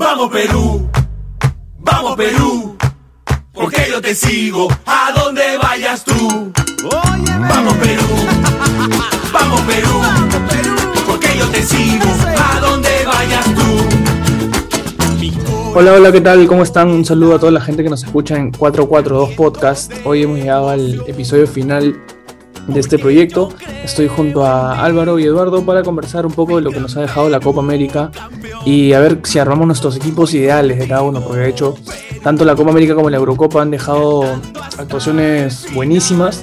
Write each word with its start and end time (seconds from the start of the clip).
Vamos 0.00 0.30
Perú, 0.30 0.88
vamos 1.78 2.16
Perú, 2.16 2.74
porque 3.52 3.86
yo 3.90 4.00
te 4.00 4.14
sigo 4.14 4.66
a 4.86 5.12
donde 5.14 5.58
vayas 5.62 6.02
tú. 6.06 6.50
Vamos 6.90 7.74
Perú, 7.74 8.06
vamos 9.30 9.60
Perú, 9.60 10.00
porque 11.06 11.36
yo 11.38 11.46
te 11.48 11.62
sigo 11.62 12.06
a 12.34 12.60
donde 12.60 12.88
vayas 13.04 13.44
tú. 13.54 13.76
Hola, 15.74 15.92
hola, 15.92 16.10
¿qué 16.10 16.22
tal? 16.22 16.46
¿Cómo 16.46 16.62
están? 16.62 16.88
Un 16.88 17.04
saludo 17.04 17.34
a 17.34 17.38
toda 17.38 17.52
la 17.52 17.60
gente 17.60 17.82
que 17.82 17.90
nos 17.90 18.02
escucha 18.02 18.36
en 18.36 18.52
442 18.52 19.34
Podcast. 19.36 19.92
Hoy 20.06 20.22
hemos 20.22 20.38
llegado 20.38 20.70
al 20.70 21.02
episodio 21.08 21.46
final 21.46 21.94
de 22.72 22.80
este 22.80 22.98
proyecto. 22.98 23.50
Estoy 23.84 24.08
junto 24.08 24.44
a 24.44 24.84
Álvaro 24.84 25.18
y 25.18 25.24
Eduardo 25.24 25.64
para 25.64 25.82
conversar 25.82 26.26
un 26.26 26.32
poco 26.32 26.56
de 26.56 26.62
lo 26.62 26.70
que 26.70 26.80
nos 26.80 26.96
ha 26.96 27.00
dejado 27.00 27.28
la 27.28 27.40
Copa 27.40 27.60
América 27.60 28.10
y 28.64 28.92
a 28.92 29.00
ver 29.00 29.20
si 29.24 29.38
armamos 29.38 29.66
nuestros 29.66 29.96
equipos 29.96 30.34
ideales 30.34 30.78
de 30.78 30.88
cada 30.88 31.02
uno, 31.02 31.20
porque 31.22 31.40
de 31.40 31.48
hecho 31.50 31.74
tanto 32.22 32.44
la 32.44 32.54
Copa 32.54 32.70
América 32.70 32.94
como 32.94 33.10
la 33.10 33.16
Eurocopa 33.16 33.62
han 33.62 33.70
dejado 33.70 34.24
actuaciones 34.78 35.66
buenísimas. 35.74 36.42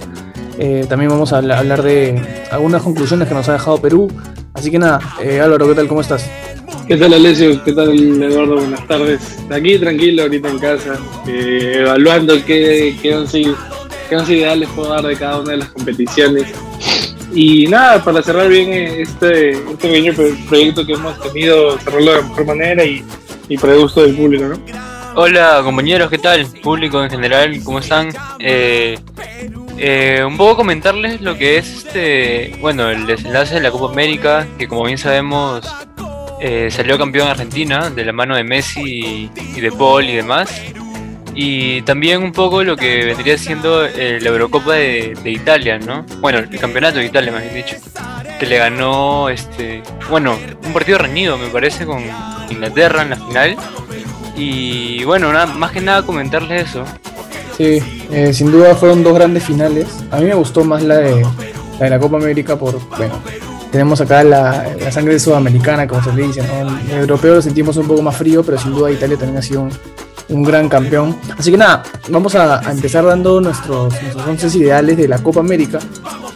Eh, 0.60 0.86
también 0.90 1.12
vamos 1.12 1.34
a 1.34 1.38
hablar 1.38 1.84
de 1.84 2.20
algunas 2.52 2.82
conclusiones 2.82 3.28
que 3.28 3.34
nos 3.34 3.48
ha 3.50 3.54
dejado 3.54 3.78
Perú. 3.80 4.08
Así 4.54 4.72
que 4.72 4.80
nada, 4.80 5.00
eh, 5.22 5.40
Álvaro, 5.40 5.68
¿qué 5.68 5.76
tal? 5.76 5.88
¿Cómo 5.88 6.02
estás? 6.02 6.28
¿Qué 6.88 6.96
tal 6.96 7.14
Alessio? 7.14 7.62
¿Qué 7.64 7.74
tal 7.74 7.90
Eduardo? 8.24 8.56
Buenas 8.56 8.88
tardes. 8.88 9.38
Aquí 9.52 9.78
tranquilo, 9.78 10.24
ahorita 10.24 10.50
en 10.50 10.60
casa, 10.60 10.96
eh, 11.28 11.80
evaluando 11.82 12.34
qué, 12.46 12.96
qué, 13.02 13.16
once, 13.16 13.44
qué 14.08 14.16
once 14.16 14.36
ideales 14.36 14.70
puedo 14.76 14.90
dar 14.90 15.06
de 15.06 15.16
cada 15.16 15.40
una 15.40 15.52
de 15.52 15.58
las 15.58 15.70
competiciones. 15.70 16.46
Y 17.34 17.68
nada, 17.68 18.04
para 18.04 18.24
cerrar 18.24 18.48
bien 18.48 18.72
este, 18.72 19.52
este 19.52 19.76
pequeño 19.76 20.14
proyecto 20.48 20.86
que 20.86 20.94
hemos 20.94 21.20
tenido, 21.22 21.78
cerrarlo 21.80 22.14
de 22.14 22.22
mejor 22.24 22.46
manera 22.46 22.86
y, 22.86 23.04
y 23.50 23.58
para 23.58 23.74
el 23.74 23.80
gusto 23.80 24.02
del 24.02 24.16
público, 24.16 24.46
¿no? 24.46 24.88
Hola 25.20 25.62
compañeros, 25.64 26.12
¿qué 26.12 26.20
tal? 26.20 26.46
Público 26.62 27.04
en 27.04 27.10
general, 27.10 27.60
¿cómo 27.64 27.80
están? 27.80 28.10
Eh, 28.38 29.00
eh, 29.80 30.24
un 30.24 30.38
poco 30.38 30.58
comentarles 30.58 31.22
lo 31.22 31.36
que 31.36 31.58
es 31.58 31.86
este, 31.86 32.56
bueno, 32.62 32.90
el 32.92 33.08
desenlace 33.08 33.56
de 33.56 33.62
la 33.62 33.72
Copa 33.72 33.92
América, 33.92 34.48
que 34.60 34.68
como 34.68 34.84
bien 34.84 35.00
sabemos 35.00 35.66
eh, 36.40 36.70
salió 36.70 37.00
campeón 37.00 37.30
Argentina 37.30 37.90
de 37.90 38.06
la 38.06 38.14
mano 38.14 38.36
de 38.36 38.44
Messi 38.44 39.32
y 39.56 39.60
de 39.60 39.72
Paul 39.72 40.08
y 40.08 40.16
demás. 40.18 40.52
Y 41.40 41.84
también 41.84 42.24
un 42.24 42.32
poco 42.32 42.64
lo 42.64 42.76
que 42.76 43.06
vendría 43.06 43.38
siendo 43.38 43.86
eh, 43.86 44.18
la 44.20 44.30
Eurocopa 44.30 44.74
de, 44.74 45.16
de, 45.24 45.30
Italia, 45.30 45.78
¿no? 45.78 46.04
Bueno, 46.20 46.40
el 46.40 46.50
campeonato 46.60 46.98
de 46.98 47.06
Italia, 47.06 47.32
más 47.32 47.44
bien 47.44 47.54
dicho. 47.54 47.76
Que 48.40 48.48
le 48.48 48.58
ganó, 48.58 49.30
este, 49.30 49.84
bueno, 50.10 50.36
un 50.66 50.74
partido 50.74 50.98
reñido, 50.98 51.38
me 51.38 51.50
parece, 51.50 51.86
con 51.86 52.02
Inglaterra 52.50 53.04
en 53.04 53.12
la 53.12 53.18
final. 53.18 53.56
Y 54.36 55.04
bueno, 55.04 55.32
nada, 55.32 55.46
más 55.46 55.72
que 55.72 55.80
nada 55.80 56.02
comentarles 56.02 56.70
eso. 56.70 56.84
Sí, 57.56 57.84
eh, 58.12 58.34
sin 58.34 58.52
duda 58.52 58.74
fueron 58.74 59.04
dos 59.04 59.14
grandes 59.14 59.44
finales. 59.44 59.86
A 60.10 60.18
mí 60.18 60.26
me 60.26 60.34
gustó 60.34 60.64
más 60.64 60.82
la 60.82 60.98
de 60.98 61.22
la, 61.22 61.32
de 61.80 61.90
la 61.92 62.00
Copa 62.00 62.18
América 62.18 62.58
por, 62.58 62.80
bueno, 62.98 63.22
tenemos 63.72 64.02
acá 64.02 64.24
la, 64.24 64.74
la, 64.80 64.92
sangre 64.92 65.20
sudamericana, 65.20 65.88
como 65.88 66.04
se 66.04 66.14
le 66.14 66.24
dice, 66.24 66.42
¿no? 66.42 66.80
El 66.80 67.02
europeo 67.02 67.36
lo 67.36 67.42
sentimos 67.44 67.78
un 67.78 67.88
poco 67.88 68.02
más 68.02 68.18
frío, 68.18 68.44
pero 68.44 68.58
sin 68.58 68.72
duda 68.72 68.90
Italia 68.90 69.18
también 69.18 69.38
ha 69.38 69.42
sido 69.44 69.62
un, 69.62 69.72
un 70.30 70.44
gran 70.44 70.70
campeón. 70.70 71.18
Así 71.38 71.52
que 71.52 71.58
nada, 71.58 71.84
vamos 72.10 72.36
a, 72.36 72.62
empezar 72.72 73.06
dando 73.06 73.40
nuestros, 73.42 73.94
nuestros 74.26 74.56
ideales 74.56 74.98
de 74.98 75.08
la 75.08 75.20
Copa 75.20 75.40
América. 75.40 75.80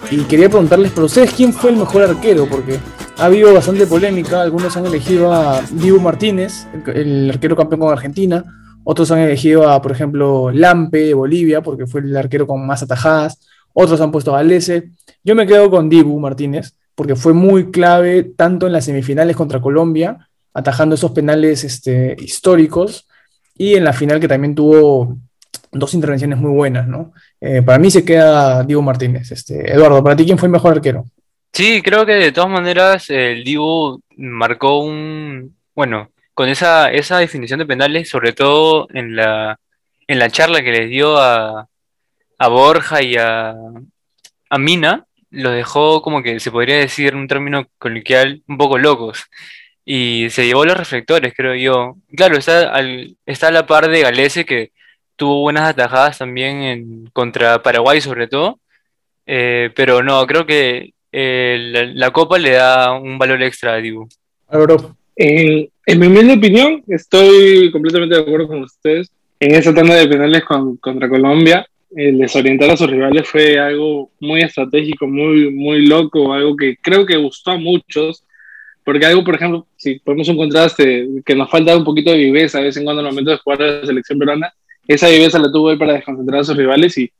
Y 0.09 0.23
quería 0.23 0.50
preguntarles 0.50 0.92
por 0.92 1.06
ustedes 1.06 1.33
quién 1.33 1.53
fue 1.53 1.72
el 1.72 1.78
mejor 1.78 2.03
arquero, 2.03 2.48
porque 2.48 2.80
ha 3.17 3.25
habido 3.25 3.53
bastante 3.53 3.88
polémica. 3.88 4.42
Algunos 4.42 4.75
han 4.78 4.86
elegido 4.86 5.31
a 5.33 5.61
Dibu 5.72 6.00
Martínez, 6.00 6.67
el, 6.73 6.98
el 6.98 7.30
arquero 7.31 7.56
campeón 7.56 7.81
con 7.81 7.92
Argentina. 7.92 8.44
Otros 8.83 9.11
han 9.11 9.20
elegido 9.20 9.70
a, 9.70 9.81
por 9.81 9.92
ejemplo, 9.92 10.52
Lampe 10.52 11.00
de 11.00 11.14
Bolivia, 11.14 11.61
porque 11.61 11.86
fue 11.86 12.02
el 12.02 12.16
arquero 12.17 12.48
con 12.48 12.66
más 12.66 12.83
atajadas. 12.83 13.39
Otros 13.73 14.02
han 14.02 14.11
puesto 14.11 14.33
a 14.33 14.38
Galese. 14.38 14.92
Yo 15.23 15.36
me 15.36 15.45
quedo 15.45 15.70
con 15.70 15.87
Dibu 15.87 16.20
Martínez, 16.20 16.76
porque 16.95 17.16
fue 17.16 17.33
muy 17.33 17.71
clave 17.71 18.23
tanto 18.36 18.67
en 18.67 18.73
las 18.73 18.86
semifinales 18.86 19.36
contra 19.36 19.61
Colombia, 19.61 20.30
atajando 20.54 20.95
esos 20.95 21.11
penales 21.11 21.64
este, 21.64 22.16
históricos, 22.20 23.08
y 23.61 23.76
en 23.76 23.83
la 23.83 23.94
final 23.94 24.20
que 24.20 24.27
también 24.27 24.55
tuvo 24.55 25.17
dos 25.72 25.94
intervenciones 25.94 26.39
muy 26.39 26.49
buenas, 26.49 26.88
¿no? 26.88 27.14
Eh, 27.39 27.61
para 27.61 27.77
mí 27.77 27.92
se 27.92 28.04
queda 28.04 28.64
Dibu 28.64 28.82
Martínez. 28.82 29.32
Este, 29.32 29.72
Eduardo, 29.72 30.04
¿para 30.04 30.16
ti 30.16 30.26
quién 30.26 30.39
fue 30.39 30.48
el 30.48 30.52
mejor 30.52 30.73
arquero? 30.73 31.05
Sí, 31.54 31.83
creo 31.83 32.04
que 32.04 32.14
de 32.14 32.32
todas 32.32 32.49
maneras 32.49 33.11
el 33.11 33.44
marcó 34.17 34.80
un, 34.80 35.55
bueno, 35.76 36.10
con 36.33 36.49
esa, 36.49 36.92
esa 36.92 37.20
definición 37.20 37.60
de 37.60 37.67
penales, 37.67 38.10
sobre 38.10 38.33
todo 38.33 38.88
en 38.95 39.16
la, 39.16 39.60
en 40.08 40.17
la 40.17 40.32
charla 40.32 40.64
que 40.64 40.72
les 40.72 40.89
dio 40.89 41.20
a, 41.20 41.67
a 42.39 42.48
Borja 42.48 43.04
y 43.04 43.16
a, 43.16 43.54
a 44.49 44.58
Mina, 44.58 45.05
los 45.30 45.54
dejó 45.54 46.02
como 46.02 46.23
que 46.23 46.39
se 46.39 46.49
podría 46.49 46.78
decir 46.78 47.10
en 47.10 47.20
un 47.20 47.28
término 47.28 47.67
coloquial 47.78 48.42
un 48.48 48.58
poco 48.58 48.80
locos. 48.80 49.26
Y 49.86 50.30
se 50.30 50.45
llevó 50.45 50.65
los 50.65 50.77
reflectores, 50.77 51.33
creo 51.36 51.55
yo. 51.55 51.95
Claro, 52.15 52.37
está, 52.37 52.71
al, 52.73 53.17
está 53.25 53.47
a 53.47 53.52
la 53.52 53.65
par 53.65 53.89
de 53.89 54.02
Galese, 54.02 54.45
que 54.45 54.71
tuvo 55.15 55.42
buenas 55.42 55.69
atajadas 55.69 56.19
también 56.19 56.61
en, 56.61 57.09
contra 57.14 57.61
Paraguay, 57.61 58.02
sobre 58.02 58.27
todo. 58.27 58.59
Eh, 59.25 59.71
pero 59.75 60.03
no, 60.03 60.25
creo 60.27 60.45
que 60.45 60.93
eh, 61.11 61.58
la, 61.71 61.86
la, 61.86 62.11
Copa 62.11 62.37
le 62.37 62.52
da 62.52 62.93
un 62.93 63.17
valor 63.17 63.42
extra 63.43 63.73
a 63.73 63.77
Dibu. 63.77 64.08
Álvaro. 64.47 64.95
En, 65.15 65.69
en, 65.86 65.99
mi 65.99 66.08
humilde 66.08 66.33
opinión, 66.33 66.83
estoy 66.87 67.71
completamente 67.71 68.15
de 68.15 68.21
acuerdo 68.21 68.48
con 68.48 68.63
ustedes. 68.63 69.11
En 69.39 69.55
esa 69.55 69.73
tanda 69.73 69.95
de 69.95 70.08
penales 70.08 70.43
con, 70.43 70.77
contra 70.77 71.09
Colombia, 71.09 71.65
el 71.95 72.19
desorientar 72.19 72.69
a 72.71 72.77
sus 72.77 72.89
rivales 72.89 73.27
fue 73.27 73.59
algo 73.59 74.11
muy 74.19 74.42
estratégico, 74.42 75.08
muy, 75.08 75.52
muy 75.52 75.86
loco, 75.86 76.33
algo 76.33 76.55
que 76.55 76.77
creo 76.81 77.05
que 77.05 77.17
gustó 77.17 77.52
a 77.52 77.58
muchos 77.58 78.23
porque 78.83 79.05
algo, 79.05 79.23
por 79.23 79.36
ejemplo, 79.36 79.67
si 79.75 79.99
ponemos 79.99 80.27
un 80.30 80.37
contraste, 80.37 81.08
que 81.25 81.36
nos 81.36 81.49
falta 81.49 81.77
un 81.77 81.83
poquito 81.83 82.11
de 82.11 82.17
viveza 82.17 82.58
a 82.58 82.61
veces 82.61 82.77
en 82.77 82.86
cuando 82.86 83.02
en 83.02 83.08
el 83.08 83.14
momento 83.14 83.31
de 83.31 83.37
jugar 83.37 83.61
a 83.61 83.71
la 83.81 83.86
selección 83.86 84.19
peruana, 84.19 84.53
esa 84.87 85.08
viveza 85.08 85.39
la 85.39 85.52
tuvo 85.52 85.71
él 85.71 85.77
para 85.77 85.93
desconcentrar 85.93 86.42
a 86.42 86.43
sus 86.43 86.58
rivales 86.58 86.97
y, 86.97 87.11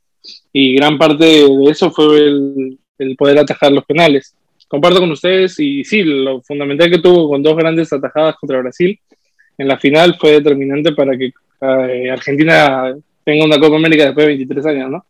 y 0.52 0.74
gran 0.74 0.98
parte 0.98 1.24
de 1.24 1.70
eso 1.70 1.90
fue 1.90 2.18
el, 2.18 2.78
el, 2.98 3.16
poder 3.16 3.38
atajar 3.38 3.72
los 3.72 3.84
penales. 3.84 4.34
Comparto 4.68 5.00
con 5.00 5.10
ustedes 5.10 5.58
y 5.60 5.84
sí, 5.84 6.02
lo 6.02 6.42
fundamental 6.42 6.90
que 6.90 6.98
tuvo 6.98 7.28
con 7.28 7.42
dos 7.42 7.56
grandes 7.56 7.92
atajadas 7.92 8.36
contra 8.36 8.60
Brasil 8.60 8.98
en 9.58 9.68
la 9.68 9.78
final 9.78 10.16
fue 10.18 10.32
determinante 10.32 10.92
para 10.92 11.16
que 11.16 11.32
eh, 11.60 12.10
Argentina 12.10 12.94
tenga 13.24 13.44
una 13.44 13.60
Copa 13.60 13.76
América 13.76 14.06
después 14.06 14.24
de 14.24 14.36
23 14.36 14.66
años, 14.66 14.90
¿no? 14.90 15.04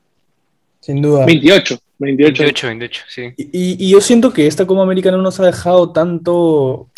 Sin 0.80 1.00
duda. 1.00 1.24
28. 1.24 1.78
28. 2.02 2.42
28, 2.42 2.66
28 2.66 3.02
sí. 3.08 3.22
Y, 3.36 3.86
y, 3.86 3.90
yo 3.90 4.00
siento 4.00 4.32
que 4.32 4.46
esta 4.46 4.66
Copa 4.66 4.82
América 4.82 5.10
no 5.10 5.18
nos 5.18 5.40
ha 5.40 5.46
dejado 5.46 5.92
tanto, 5.92 6.90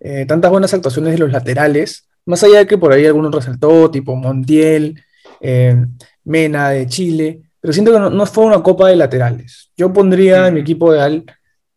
eh, 0.00 0.26
tantas 0.26 0.50
buenas 0.50 0.74
actuaciones 0.74 1.12
de 1.12 1.18
los 1.18 1.32
laterales, 1.32 2.08
más 2.26 2.42
allá 2.42 2.58
de 2.58 2.66
que 2.66 2.78
por 2.78 2.92
ahí 2.92 3.06
algunos 3.06 3.34
resaltó, 3.34 3.90
tipo 3.90 4.14
Montiel, 4.16 5.02
eh, 5.40 5.76
Mena 6.24 6.70
de 6.70 6.86
Chile, 6.86 7.40
pero 7.60 7.72
siento 7.72 7.92
que 7.92 7.98
no, 7.98 8.10
no, 8.10 8.26
fue 8.26 8.44
una 8.44 8.62
Copa 8.62 8.88
de 8.88 8.96
laterales. 8.96 9.70
Yo 9.76 9.92
pondría 9.92 10.48
en 10.48 10.54
mi 10.54 10.60
equipo 10.60 10.92
de 10.92 11.00
Al 11.00 11.24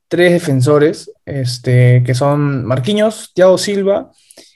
tres 0.07 0.31
defensores, 0.31 1.11
este, 1.25 2.03
que 2.05 2.13
son 2.13 2.65
Marquinhos, 2.65 3.31
Thiago 3.33 3.57
Silva 3.57 4.11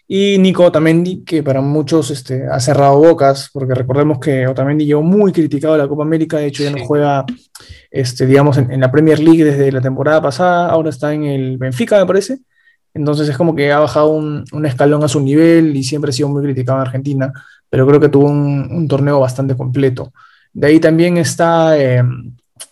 y 0.07 0.37
Nico 0.37 0.63
Otamendi, 0.63 1.23
que 1.25 1.43
para 1.43 1.59
muchos 1.59 2.11
este, 2.11 2.47
ha 2.47 2.59
cerrado 2.61 2.97
bocas, 2.97 3.49
porque 3.51 3.73
recordemos 3.73 4.19
que 4.19 4.47
Otamendi 4.47 4.85
llegó 4.85 5.03
muy 5.03 5.33
criticado 5.33 5.73
a 5.73 5.77
la 5.77 5.87
Copa 5.87 6.03
América, 6.03 6.37
de 6.37 6.47
hecho 6.47 6.63
ya 6.63 6.71
no 6.71 6.85
juega, 6.85 7.25
este, 7.91 8.25
digamos, 8.25 8.57
en, 8.57 8.71
en, 8.71 8.79
la 8.79 8.89
Premier 8.89 9.19
League 9.19 9.43
desde 9.43 9.71
la 9.71 9.81
temporada 9.81 10.21
pasada, 10.21 10.69
ahora 10.69 10.89
está 10.89 11.13
en 11.13 11.25
el 11.25 11.57
Benfica, 11.57 11.99
me 11.99 12.05
parece. 12.05 12.39
Entonces 12.93 13.27
es 13.29 13.37
como 13.37 13.53
que 13.53 13.71
ha 13.71 13.79
bajado 13.79 14.09
un, 14.09 14.43
un 14.53 14.65
escalón 14.65 15.03
a 15.03 15.07
su 15.07 15.19
nivel 15.19 15.75
y 15.75 15.83
siempre 15.83 16.09
ha 16.09 16.13
sido 16.13 16.29
muy 16.29 16.41
criticado 16.41 16.79
en 16.79 16.87
Argentina, 16.87 17.31
pero 17.69 17.85
creo 17.85 17.99
que 17.99 18.09
tuvo 18.09 18.27
un, 18.27 18.69
un 18.71 18.87
torneo 18.87 19.19
bastante 19.19 19.55
completo. 19.55 20.13
De 20.53 20.67
ahí 20.67 20.79
también 20.79 21.17
está 21.17 21.77
eh, 21.77 22.01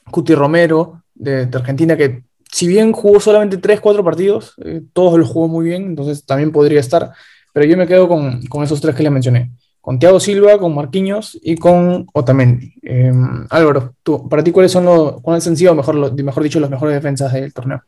Cuti 0.09 0.33
Romero, 0.33 1.03
de, 1.13 1.45
de 1.45 1.57
Argentina, 1.57 1.95
que 1.95 2.23
si 2.55 2.67
bien 2.67 2.93
jugó 2.93 3.19
solamente 3.19 3.57
3, 3.57 3.81
4 3.81 4.01
partidos, 4.01 4.53
eh, 4.63 4.81
todos 4.93 5.19
los 5.19 5.27
jugó 5.27 5.49
muy 5.49 5.65
bien, 5.65 5.87
entonces 5.87 6.25
también 6.25 6.53
podría 6.53 6.79
estar, 6.79 7.11
pero 7.51 7.65
yo 7.65 7.75
me 7.75 7.85
quedo 7.85 8.07
con, 8.07 8.45
con 8.45 8.63
esos 8.63 8.79
tres 8.79 8.95
que 8.95 9.03
les 9.03 9.11
mencioné, 9.11 9.51
con 9.81 9.99
Thiago 9.99 10.21
Silva, 10.21 10.57
con 10.57 10.73
Marquinhos 10.73 11.37
y 11.43 11.57
con 11.57 12.07
Otamendi. 12.13 12.71
Eh, 12.81 13.11
Álvaro, 13.49 13.95
tú, 14.03 14.29
para 14.29 14.41
ti, 14.41 14.53
¿cuáles 14.53 14.71
son 14.71 14.85
los, 14.85 15.21
cuáles 15.21 15.45
han 15.45 15.57
sido, 15.57 15.75
mejor, 15.75 16.13
mejor 16.13 16.43
dicho, 16.43 16.61
las 16.61 16.69
mejores 16.69 16.95
defensas 16.95 17.33
del 17.33 17.53
torneo? 17.53 17.83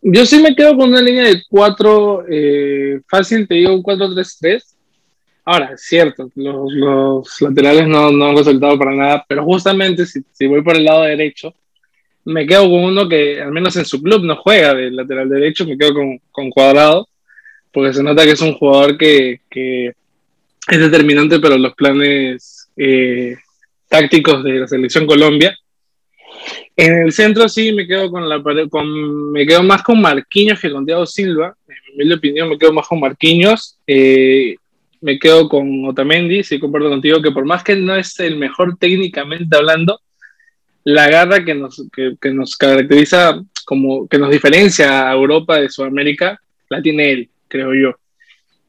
Yo 0.00 0.24
sí 0.26 0.40
me 0.40 0.54
quedo 0.54 0.76
con 0.76 0.90
una 0.90 1.02
línea 1.02 1.24
de 1.24 1.42
4, 1.50 2.24
eh, 2.28 3.00
fácil, 3.08 3.48
te 3.48 3.56
digo 3.56 3.74
un 3.74 3.82
4-3-3. 3.82 4.62
Ahora, 5.44 5.72
es 5.74 5.80
cierto, 5.82 6.30
los, 6.36 6.72
los 6.72 7.40
laterales 7.40 7.88
no, 7.88 8.12
no, 8.12 8.26
han 8.26 8.36
resultado 8.36 8.78
para 8.78 8.94
nada, 8.94 9.24
pero 9.28 9.44
justamente 9.44 10.06
si, 10.06 10.24
si 10.30 10.46
voy 10.46 10.62
por 10.62 10.76
el 10.76 10.84
lado 10.84 11.02
derecho, 11.02 11.52
me 12.26 12.46
quedo 12.46 12.68
con 12.68 12.84
uno 12.84 13.08
que 13.08 13.40
al 13.40 13.52
menos 13.52 13.76
en 13.76 13.84
su 13.84 14.02
club 14.02 14.24
no 14.24 14.36
juega 14.36 14.74
de 14.74 14.90
lateral 14.90 15.28
derecho, 15.28 15.64
me 15.64 15.78
quedo 15.78 15.94
con, 15.94 16.20
con 16.30 16.50
Cuadrado, 16.50 17.08
porque 17.72 17.94
se 17.94 18.02
nota 18.02 18.24
que 18.24 18.32
es 18.32 18.40
un 18.40 18.54
jugador 18.54 18.98
que, 18.98 19.40
que 19.48 19.92
es 20.68 20.78
determinante 20.78 21.38
para 21.38 21.56
los 21.56 21.74
planes 21.74 22.68
eh, 22.76 23.36
tácticos 23.88 24.42
de 24.42 24.60
la 24.60 24.66
selección 24.66 25.06
Colombia. 25.06 25.56
En 26.74 27.04
el 27.04 27.12
centro 27.12 27.48
sí 27.48 27.72
me 27.72 27.86
quedo 27.86 28.10
con 28.10 28.28
la 28.28 28.42
con, 28.68 29.32
me 29.32 29.46
quedo 29.46 29.62
más 29.62 29.82
con 29.82 30.00
Marquinhos 30.00 30.60
que 30.60 30.70
con 30.70 30.84
Thiago 30.84 31.06
Silva. 31.06 31.56
En 31.96 32.08
mi 32.08 32.14
opinión 32.14 32.48
me 32.48 32.58
quedo 32.58 32.72
más 32.72 32.86
con 32.86 33.00
Marquinhos. 33.00 33.78
Eh, 33.86 34.56
me 35.00 35.18
quedo 35.18 35.48
con 35.48 35.84
Otamendi, 35.86 36.42
sí 36.42 36.58
comparto 36.58 36.88
contigo 36.88 37.22
que 37.22 37.30
por 37.30 37.44
más 37.44 37.62
que 37.62 37.76
no 37.76 37.94
es 37.94 38.18
el 38.18 38.36
mejor 38.36 38.76
técnicamente 38.76 39.56
hablando, 39.56 40.00
la 40.86 41.08
garra 41.10 41.44
que 41.44 41.52
nos, 41.52 41.82
que, 41.92 42.16
que 42.20 42.30
nos 42.30 42.56
caracteriza 42.56 43.42
como 43.64 44.06
que 44.06 44.18
nos 44.18 44.30
diferencia 44.30 45.10
a 45.10 45.14
Europa 45.14 45.56
de 45.58 45.68
Sudamérica, 45.68 46.40
la 46.68 46.80
tiene 46.80 47.10
él, 47.10 47.30
creo 47.48 47.74
yo. 47.74 47.96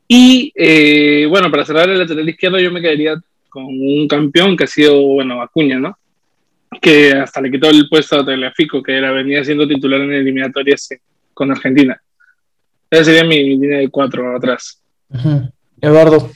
Y 0.07 0.51
eh, 0.55 1.27
bueno, 1.29 1.51
para 1.51 1.63
cerrar 1.63 1.87
el 1.87 1.99
lateral 1.99 2.27
izquierdo, 2.27 2.57
yo 2.59 2.71
me 2.71 2.81
quedaría 2.81 3.21
con 3.49 3.65
un 3.65 4.07
campeón 4.07 4.57
que 4.57 4.63
ha 4.63 4.67
sido, 4.67 4.99
bueno, 4.99 5.43
Acuña, 5.43 5.77
¿no? 5.77 5.95
Que 6.81 7.11
hasta 7.11 7.39
le 7.39 7.51
quitó 7.51 7.69
el 7.69 7.87
puesto 7.87 8.19
a 8.19 8.25
Telefico, 8.25 8.81
que 8.81 8.97
era, 8.97 9.11
venía 9.11 9.43
siendo 9.43 9.67
titular 9.67 10.01
en 10.01 10.13
eliminatorias 10.13 10.89
con 11.35 11.51
Argentina. 11.51 12.01
Esa 12.89 13.03
sería 13.03 13.25
mi, 13.25 13.43
línea 13.43 13.77
de 13.77 13.89
cuatro 13.89 14.35
atrás. 14.35 14.81
Eduardo. 15.79 16.31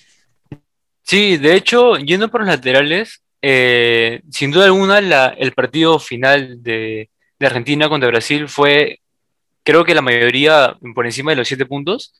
Sí, 1.01 1.37
de 1.37 1.55
hecho, 1.55 1.97
yendo 1.97 2.27
por 2.29 2.41
los 2.41 2.49
laterales, 2.49 3.23
eh, 3.41 4.21
sin 4.29 4.51
duda 4.51 4.65
alguna, 4.65 4.99
el 4.99 5.51
partido 5.53 5.99
final 5.99 6.61
de, 6.61 7.09
Argentina 7.39 7.89
contra 7.89 8.09
Brasil 8.09 8.47
fue, 8.47 8.99
creo 9.63 9.83
que 9.83 9.95
la 9.95 10.03
mayoría 10.03 10.77
por 10.93 11.05
encima 11.07 11.31
de 11.31 11.37
los 11.37 11.47
siete 11.47 11.65
puntos. 11.65 12.13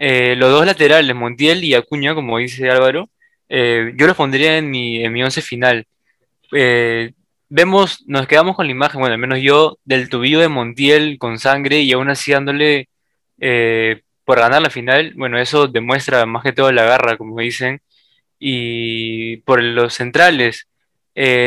Eh, 0.00 0.34
los 0.36 0.50
dos 0.50 0.66
laterales, 0.66 1.14
Montiel 1.14 1.62
y 1.62 1.74
Acuña, 1.74 2.14
como 2.14 2.38
dice 2.38 2.68
Álvaro, 2.68 3.08
eh, 3.48 3.92
yo 3.96 4.06
los 4.08 4.16
pondría 4.16 4.58
en 4.58 4.68
mi, 4.70 5.04
en 5.04 5.12
mi 5.12 5.22
once 5.22 5.40
final. 5.40 5.86
Vemos, 7.48 8.02
nos 8.08 8.26
quedamos 8.26 8.56
con 8.56 8.66
la 8.66 8.72
imagen, 8.72 9.00
bueno, 9.00 9.14
al 9.14 9.20
menos 9.20 9.38
yo, 9.40 9.78
del 9.84 10.08
tubillo 10.08 10.40
de 10.40 10.48
Montiel 10.48 11.16
con 11.18 11.38
sangre 11.38 11.80
y 11.80 11.92
aún 11.92 12.10
así 12.10 12.32
dándole 12.32 12.88
por 14.24 14.40
ganar 14.40 14.62
la 14.62 14.70
final. 14.70 15.12
Bueno, 15.16 15.38
eso 15.38 15.68
demuestra 15.68 16.26
más 16.26 16.42
que 16.42 16.52
todo 16.52 16.72
la 16.72 16.84
garra, 16.84 17.16
como 17.16 17.38
dicen. 17.40 17.80
Y 18.38 19.38
por 19.38 19.62
los 19.62 19.94
centrales, 19.94 20.68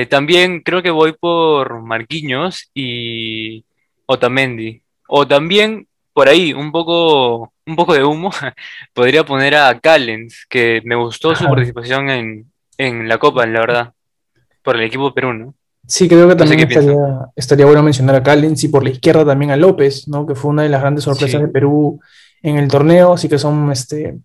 también 0.10 0.62
creo 0.62 0.82
que 0.82 0.90
voy 0.90 1.14
por 1.14 1.82
Marquinhos 1.82 2.70
y 2.74 3.64
Otamendi. 4.08 4.82
O 5.08 5.28
también 5.28 5.88
por 6.20 6.28
ahí, 6.28 6.52
un 6.52 6.72
poco, 6.72 7.54
un 7.66 7.76
poco 7.78 7.94
de 7.94 8.04
humo, 8.04 8.30
podría 8.94 9.24
poner 9.24 9.56
a 9.56 9.80
Callens, 9.80 10.46
que 10.50 10.82
me 10.84 10.96
gustó 10.96 11.34
su 11.34 11.46
participación 11.46 12.10
en, 12.78 13.08
la 13.08 13.18
Copa, 13.18 13.46
la 13.46 13.60
verdad, 13.62 13.94
por 14.62 14.76
el 14.76 14.84
equipo 14.84 15.14
Perú, 15.14 15.34
¿no? 15.34 15.54
Sí, 15.88 16.10
creo 16.10 16.28
que 16.28 16.36
también 16.36 16.68
estaría, 17.36 17.66
bueno 17.66 17.82
mencionar 17.82 18.16
a 18.16 18.24
Callens 18.24 18.64
y 18.64 18.68
por 18.68 18.84
la 18.84 18.90
izquierda 18.90 19.26
también 19.26 19.52
a 19.52 19.56
López, 19.56 20.08
¿no? 20.08 20.26
Que 20.28 20.36
fue 20.36 20.52
una 20.52 20.64
de 20.64 20.70
las 20.70 20.82
grandes 20.82 21.06
sorpresas 21.06 21.42
de 21.42 21.48
Perú 21.48 22.00
en 22.44 22.58
el 22.58 22.68
torneo, 22.68 23.14
así 23.14 23.30
que 23.30 23.40
son, 23.40 23.72
este, 23.72 24.18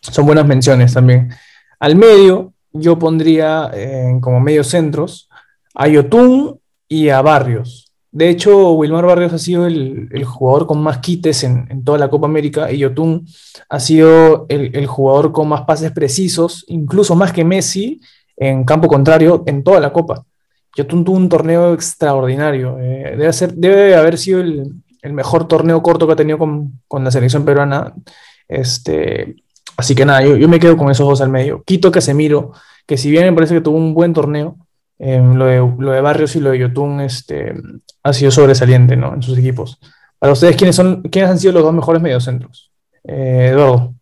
son 0.00 0.26
buenas 0.26 0.46
menciones 0.46 0.94
también. 0.94 1.30
Al 1.78 1.96
medio, 1.96 2.52
yo 2.72 2.98
pondría 2.98 3.70
eh, 3.72 4.18
como 4.20 4.40
medio 4.40 4.64
centros 4.64 5.28
a 5.74 5.88
Yotun 5.88 6.58
y 6.88 7.08
a 7.08 7.22
Barrios. 7.22 7.92
De 8.14 8.28
hecho, 8.28 8.72
Wilmar 8.74 9.06
Barrios 9.06 9.32
ha 9.32 9.38
sido 9.38 9.66
el, 9.66 10.24
jugador 10.24 10.68
con 10.68 10.80
más 10.80 10.98
quites 10.98 11.42
en, 11.42 11.82
toda 11.82 11.98
la 11.98 12.08
Copa 12.08 12.28
América 12.28 12.70
y 12.70 12.78
Yotun 12.78 13.26
ha 13.68 13.80
sido 13.80 14.46
el, 14.48 14.86
jugador 14.86 15.32
con 15.32 15.48
más 15.48 15.62
pases 15.62 15.90
precisos, 15.90 16.64
incluso 16.68 17.16
más 17.16 17.32
que 17.32 17.44
Messi 17.44 18.00
en 18.36 18.62
campo 18.62 18.86
contrario 18.86 19.42
en 19.46 19.64
toda 19.64 19.80
la 19.80 19.92
Copa. 19.92 20.24
Yotun 20.76 21.04
tuvo 21.04 21.16
un 21.16 21.28
torneo 21.28 21.74
extraordinario. 21.74 22.78
Eh, 22.80 23.16
debe, 23.56 23.96
haber 23.96 24.16
sido 24.16 24.40
el, 24.40 24.72
mejor 25.12 25.48
torneo 25.48 25.82
corto 25.82 26.06
que 26.06 26.12
ha 26.12 26.16
tenido 26.16 26.38
con, 26.38 27.04
la 27.04 27.10
selección 27.10 27.44
peruana. 27.44 27.94
Este, 28.46 29.34
así 29.76 29.94
que 29.94 30.04
nada, 30.04 30.22
yo, 30.24 30.48
me 30.48 30.58
quedo 30.58 30.76
con 30.76 30.90
esos 30.90 31.08
dos 31.08 31.20
al 31.20 31.30
medio. 31.30 31.62
Quito 31.64 31.90
Casemiro, 31.90 32.52
que 32.86 32.96
si 32.96 33.10
bien 33.10 33.24
me 33.24 33.32
parece 33.32 33.54
que 33.54 33.60
tuvo 33.60 33.76
un 33.76 33.94
buen 33.94 34.12
torneo, 34.12 34.56
Em, 34.98 35.34
lo, 35.34 35.46
de, 35.46 36.00
Barrios 36.00 36.36
y 36.36 36.40
lo 36.40 36.50
de 36.50 36.60
Yotun 36.60 37.00
este, 37.00 37.52
ha 38.02 38.12
sido 38.12 38.30
sobresaliente 38.30 38.96
¿no? 38.96 39.14
en 39.14 39.22
sus 39.22 39.36
equipos. 39.38 39.78
Para 40.18 40.32
ustedes, 40.32 40.56
¿quiénes, 40.56 40.76
son, 40.76 41.02
¿quiénes 41.02 41.30
han 41.30 41.38
sido 41.38 41.52
los 41.52 41.62
dos 41.62 41.74
mejores 41.74 42.00
mediocentros? 42.00 42.70
Eh, 43.02 43.50
Eduardo. 43.52 43.94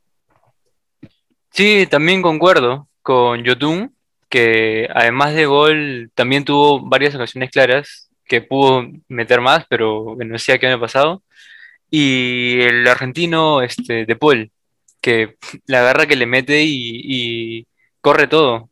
Sí, 1.51 1.87
también 1.91 2.23
concuerdo 2.23 2.89
con 3.03 3.43
Yotun, 3.43 3.95
que 4.29 4.89
además 4.95 5.35
de 5.35 5.47
gol 5.47 6.11
también 6.15 6.45
tuvo 6.45 6.81
varias 6.81 7.15
ocasiones 7.15 7.51
claras, 7.51 8.11
que 8.25 8.41
pudo 8.41 8.87
meter 9.09 9.41
más, 9.41 9.65
pero 9.69 10.15
bueno, 10.15 10.35
decía 10.35 10.59
que 10.59 10.67
año 10.67 10.81
pasado. 10.81 11.23
Y 11.91 12.61
el 12.61 12.87
argentino 12.87 13.61
este, 13.61 14.07
De 14.07 14.17
Paul, 14.17 14.51
que 15.03 15.37
la 15.67 15.81
agarra 15.81 16.07
que 16.07 16.17
le 16.17 16.25
mete 16.25 16.63
y 16.65 17.67
corre 18.01 18.27
todo 18.27 18.71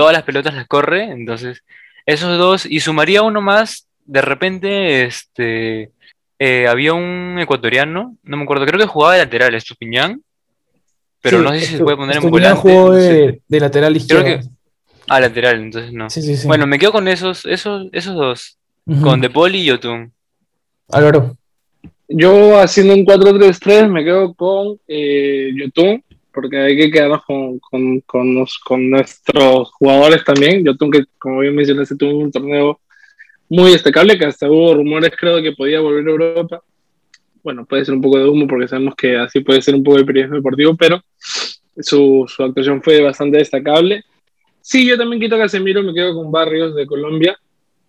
todas 0.00 0.14
las 0.14 0.22
pelotas 0.22 0.54
las 0.54 0.66
corre, 0.66 1.04
entonces 1.10 1.62
esos 2.06 2.38
dos, 2.38 2.64
y 2.64 2.80
sumaría 2.80 3.20
uno 3.20 3.42
más, 3.42 3.86
de 4.06 4.22
repente, 4.22 5.04
este, 5.04 5.90
eh, 6.38 6.66
había 6.66 6.94
un 6.94 7.36
ecuatoriano, 7.38 8.16
no 8.22 8.36
me 8.38 8.44
acuerdo, 8.44 8.64
creo 8.64 8.80
que 8.80 8.86
jugaba 8.86 9.12
de 9.12 9.18
lateral, 9.18 9.54
Estupiñán, 9.54 10.22
pero 11.20 11.42
no 11.42 11.50
sé 11.50 11.60
si 11.60 11.76
se 11.76 11.82
puede 11.82 11.98
poner 11.98 12.16
en 12.16 12.30
volante. 12.30 12.60
jugó 12.60 12.92
de, 12.92 13.42
lateral 13.46 13.94
izquierdo. 13.94 14.48
ah, 15.06 15.20
lateral, 15.20 15.60
entonces 15.60 15.92
no. 15.92 16.08
bueno, 16.46 16.66
me 16.66 16.78
quedo 16.78 16.92
con 16.92 17.06
esos, 17.06 17.44
esos, 17.44 17.88
esos 17.92 18.14
dos, 18.14 18.56
con 19.02 19.20
De 19.20 19.28
Paul 19.28 19.54
y 19.54 19.66
Yotun. 19.66 20.12
Álvaro. 20.88 21.36
Yo 22.12 22.58
haciendo 22.58 22.94
un 22.94 23.06
4-3-3 23.06 23.88
me 23.88 24.02
quedo 24.02 24.34
con 24.34 24.80
eh, 24.88 25.52
Yotun, 25.54 26.02
porque 26.32 26.58
hay 26.58 26.76
que 26.76 26.90
quedarnos 26.90 27.24
con, 27.24 27.60
con, 27.60 28.00
con, 28.00 28.46
con 28.64 28.90
nuestros 28.90 29.70
jugadores 29.70 30.24
también. 30.24 30.64
Yo 30.64 30.76
tengo 30.76 30.90
que, 30.90 31.04
como 31.18 31.38
bien 31.38 31.54
mencionaste, 31.54 31.94
tuvo 31.94 32.18
un 32.18 32.32
torneo 32.32 32.80
muy 33.48 33.70
destacable, 33.70 34.18
que 34.18 34.26
hasta 34.26 34.50
hubo 34.50 34.74
rumores, 34.74 35.12
creo, 35.16 35.40
que 35.40 35.52
podía 35.52 35.80
volver 35.80 36.06
a 36.08 36.10
Europa. 36.10 36.62
Bueno, 37.44 37.64
puede 37.64 37.84
ser 37.84 37.94
un 37.94 38.00
poco 38.00 38.18
de 38.18 38.28
humo, 38.28 38.48
porque 38.48 38.66
sabemos 38.66 38.96
que 38.96 39.16
así 39.16 39.40
puede 39.40 39.62
ser 39.62 39.76
un 39.76 39.84
poco 39.84 39.98
el 39.98 40.04
periodismo 40.04 40.36
deportivo, 40.36 40.76
pero 40.76 41.00
su, 41.78 42.24
su 42.26 42.42
actuación 42.42 42.82
fue 42.82 43.00
bastante 43.02 43.38
destacable. 43.38 44.04
Sí, 44.60 44.84
yo 44.84 44.98
también 44.98 45.22
quito 45.22 45.36
a 45.36 45.38
Casemiro, 45.38 45.82
me 45.82 45.94
quedo 45.94 46.14
con 46.14 46.32
Barrios 46.32 46.74
de 46.74 46.86
Colombia, 46.86 47.38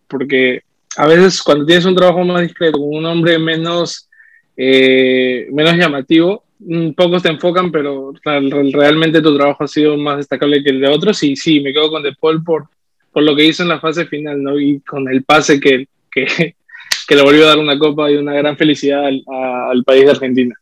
porque 0.07 0.61
a 0.95 1.07
veces 1.07 1.41
cuando 1.41 1.65
tienes 1.65 1.85
un 1.85 1.95
trabajo 1.95 2.23
más 2.23 2.41
discreto, 2.41 2.77
con 2.77 2.95
un 2.95 3.05
hombre 3.05 3.37
menos, 3.39 4.09
eh, 4.63 5.47
menos 5.51 5.75
llamativo, 5.75 6.43
Mm, 6.63 6.91
pocos 6.91 7.23
te 7.23 7.29
enfocan, 7.29 7.71
pero 7.71 8.13
realmente 8.23 9.21
tu 9.21 9.35
trabajo 9.35 9.63
ha 9.63 9.67
sido 9.67 9.97
más 9.97 10.17
destacable 10.17 10.63
que 10.63 10.69
el 10.69 10.79
de 10.79 10.87
otros. 10.87 11.21
Y 11.23 11.35
sí, 11.35 11.59
me 11.59 11.73
quedo 11.73 11.89
con 11.89 12.03
De 12.03 12.13
Paul 12.13 12.43
por, 12.43 12.67
por 13.11 13.23
lo 13.23 13.35
que 13.35 13.45
hizo 13.45 13.63
en 13.63 13.69
la 13.69 13.79
fase 13.79 14.05
final, 14.05 14.41
¿no? 14.41 14.59
Y 14.59 14.79
con 14.81 15.09
el 15.09 15.23
pase 15.23 15.59
que, 15.59 15.87
que, 16.11 16.25
que 17.07 17.15
le 17.15 17.23
volvió 17.23 17.45
a 17.45 17.49
dar 17.49 17.57
una 17.57 17.79
copa 17.79 18.11
y 18.11 18.15
una 18.15 18.33
gran 18.33 18.57
felicidad 18.57 19.05
al, 19.05 19.83
país 19.83 20.05
de 20.05 20.11
Argentina. 20.11 20.55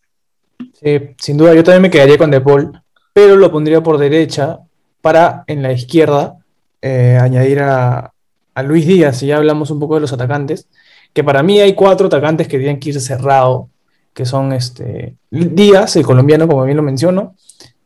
Sin 1.18 1.38
duda, 1.38 1.54
yo 1.54 1.64
también 1.64 1.84
me 1.84 1.90
quedaría 1.90 2.18
con 2.18 2.32
De 2.32 2.42
Paul, 2.42 2.72
pero 3.14 3.36
lo 3.36 3.52
pondría 3.52 3.82
por 3.82 3.98
derecha 3.98 4.60
para 5.02 5.44
en 5.48 5.62
la 5.62 5.74
izquierda 5.74 6.38
eh, 6.82 7.18
añadir 7.20 7.60
a, 7.60 8.14
a 8.54 8.64
Luis 8.64 8.86
Díaz, 8.88 9.22
y 9.24 9.28
ya 9.28 9.38
hablamos 9.38 9.72
un 9.72 9.80
poco 9.80 9.96
de 9.96 10.02
los 10.02 10.14
atacantes, 10.14 10.70
que 11.14 11.24
para 11.24 11.44
mí 11.44 11.60
hay 11.60 11.74
cuatro 11.74 12.08
atacantes 12.08 12.48
que 12.48 12.58
tienen 12.58 12.80
que 12.80 12.90
irse 12.90 13.02
cerrado 13.02 13.70
que 14.14 14.26
son 14.26 14.54
este, 14.54 15.16
Díaz, 15.30 15.96
el 15.96 16.06
colombiano, 16.06 16.48
como 16.48 16.66
bien 16.66 16.78
lo 16.78 16.84
menciono, 16.84 17.36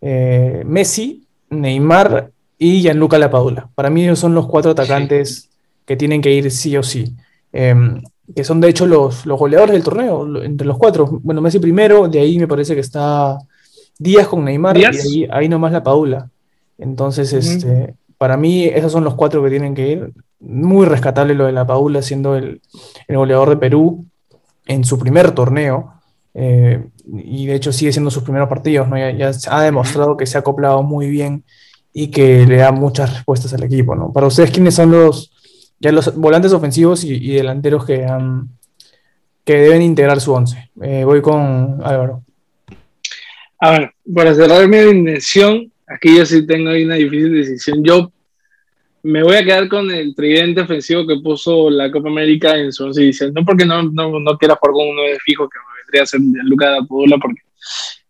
eh, 0.01 0.63
Messi, 0.65 1.25
Neymar 1.50 2.32
y 2.58 2.82
Gianluca 2.82 3.20
Lapadula. 3.20 3.70
Para 3.75 3.89
mí 3.89 4.03
ellos 4.03 4.20
son 4.20 4.34
los 4.34 4.48
cuatro 4.48 4.72
atacantes 4.72 5.50
que 5.86 5.96
tienen 5.96 6.22
que 6.22 6.32
ir 6.32 6.50
sí 6.51 6.75
o 6.77 6.84
sí. 6.84 7.13
Em, 7.51 8.01
que 8.36 8.44
son 8.44 8.62
de 8.62 8.70
hecho 8.70 8.88
los, 8.88 9.25
los 9.25 9.38
goleadores 9.38 9.74
del 9.74 9.84
torneo, 9.84 10.44
entre 10.44 10.65
los 10.65 10.77
cuatro. 10.77 11.20
Bueno, 11.22 11.42
Messi 11.42 11.60
primero, 11.60 12.08
de 12.08 12.20
ahí 12.20 12.39
me 12.39 12.48
parece 12.48 12.74
que 12.74 12.82
está 12.82 13.38
Díaz 14.00 14.27
con 14.27 14.46
Neymar 14.46 14.77
y 14.77 14.86
ahí, 14.86 15.27
ahí 15.30 15.50
nomás 15.50 15.72
la 15.72 15.84
Padula. 15.84 16.30
Entonces, 16.77 17.32
este, 17.34 17.96
para 18.18 18.38
mí 18.38 18.65
esos 18.65 18.92
son 18.92 19.03
los 19.03 19.15
cuatro 19.15 19.44
que 19.44 19.50
tienen 19.50 19.75
que 19.75 19.89
ir. 19.89 20.13
Muy 20.39 20.86
rescatable 20.86 21.36
lo 21.36 21.46
de 21.46 21.51
la 21.51 21.68
Paula 21.68 22.01
siendo 22.01 22.36
el, 22.36 22.62
el 23.08 23.18
goleador 23.18 23.50
de 23.50 23.58
Perú 23.58 24.06
en 24.65 24.84
su 24.84 24.98
primer 24.98 25.32
torneo. 25.32 25.94
Eh, 26.34 26.84
y 27.06 27.46
de 27.46 27.56
hecho 27.56 27.72
sigue 27.72 27.92
siendo 27.92 28.10
sus 28.10 28.24
primeros 28.24 28.50
partidos, 28.50 28.88
¿no? 28.88 28.98
ya, 28.98 29.32
ha 29.50 29.62
demostrado 29.62 30.18
que 30.18 30.25
se 30.25 30.38
ha 30.38 30.42
acoplado 30.42 30.82
muy 30.82 31.10
bien 31.10 31.44
y 31.94 32.08
que 32.08 32.46
le 32.46 32.58
da 32.58 32.72
muchas 32.72 33.13
respuestas 33.13 33.54
al 33.54 33.63
equipo. 33.63 33.96
¿no? 33.96 34.12
Para 34.12 34.28
ustedes, 34.28 34.52
¿quiénes 34.52 34.75
son 34.75 34.92
los, 34.92 35.32
ya 35.80 35.92
los 35.92 36.16
volantes 36.16 36.54
ofensivos 36.54 37.04
y, 37.04 37.34
delanteros 37.34 37.86
que, 37.86 38.06
que 39.44 39.58
deben 39.58 39.82
integrar 39.82 40.20
su 40.20 40.34
once? 40.34 40.72
Eh, 40.82 41.04
voy 41.04 41.22
con 41.22 41.80
Álvaro. 41.84 42.24
A 43.60 43.72
ver, 43.72 43.92
para 44.13 44.34
cerrar 44.34 44.68
mi 44.68 44.78
dimensión, 44.78 45.72
aquí 45.88 46.18
yo 46.18 46.25
sí 46.25 46.46
tengo 46.46 46.70
ahí 46.70 46.84
una 46.84 46.96
difícil 46.96 47.34
decisión. 47.34 47.84
Yo 47.84 48.12
me 49.03 49.22
voy 49.22 49.36
a 49.36 49.43
quedar 49.43 49.67
con 49.67 49.91
el 49.91 50.15
tridente 50.15 50.62
ofensivo 50.62 51.05
que 51.05 51.17
puso 51.17 51.69
la 51.69 51.91
Copa 51.91 52.07
América 52.07 52.55
en 52.55 52.72
su 52.72 52.86
once 52.86 53.03
inicial. 53.03 53.33
No 53.33 53.43
porque 53.43 53.65
no, 53.65 53.83
no, 53.83 54.19
no 54.19 54.38
quiera 54.38 54.55
jugar 54.55 54.74
con 54.74 54.88
uno 54.88 55.01
de 55.03 55.19
fijo 55.19 55.50
que 55.50 55.60
me 55.60 55.83
vendría 55.83 56.03
a 56.03 56.05
ser 56.05 56.22
Luca 56.45 56.72
de 56.72 56.77
Apodula, 56.77 57.17
porque 57.17 57.41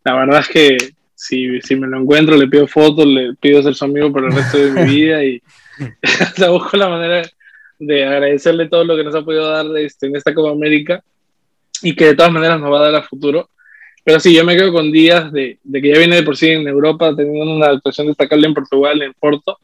la 0.03 0.15
verdad 0.15 0.41
es 0.41 0.49
que 0.49 0.77
si, 1.15 1.59
si 1.61 1.75
me 1.75 1.87
lo 1.87 1.99
encuentro, 1.99 2.37
le 2.37 2.47
pido 2.47 2.67
fotos, 2.67 3.07
le 3.07 3.33
pido 3.35 3.63
ser 3.63 3.73
su 3.73 3.85
amigo 3.85 4.11
por 4.11 4.23
el 4.23 4.33
resto 4.33 4.57
de 4.57 4.71
mi 4.71 4.83
vida 4.95 5.23
y 5.23 5.41
hasta 6.19 6.49
busco 6.49 6.77
la 6.77 6.89
manera 6.89 7.27
de 7.79 8.05
agradecerle 8.05 8.69
todo 8.69 8.83
lo 8.83 8.95
que 8.95 9.03
nos 9.03 9.15
ha 9.15 9.23
podido 9.23 9.49
dar 9.49 9.65
este, 9.77 10.07
en 10.07 10.15
esta 10.15 10.33
Copa 10.33 10.51
América 10.51 11.03
y 11.81 11.95
que 11.95 12.05
de 12.05 12.15
todas 12.15 12.31
maneras 12.31 12.59
nos 12.59 12.71
va 12.71 12.79
a 12.79 12.91
dar 12.91 12.95
a 12.95 13.03
futuro. 13.03 13.49
Pero 14.05 14.19
sí, 14.19 14.33
yo 14.33 14.45
me 14.45 14.55
quedo 14.55 14.71
con 14.71 14.91
días 14.91 15.31
de, 15.31 15.57
de 15.63 15.81
que 15.81 15.89
ya 15.89 15.97
viene 15.97 16.17
de 16.17 16.23
por 16.23 16.37
sí 16.37 16.49
en 16.49 16.67
Europa, 16.67 17.15
teniendo 17.15 17.55
una 17.55 17.67
actuación 17.67 18.07
destacable 18.07 18.45
en 18.47 18.53
Portugal, 18.53 19.01
en 19.01 19.13
Porto. 19.13 19.57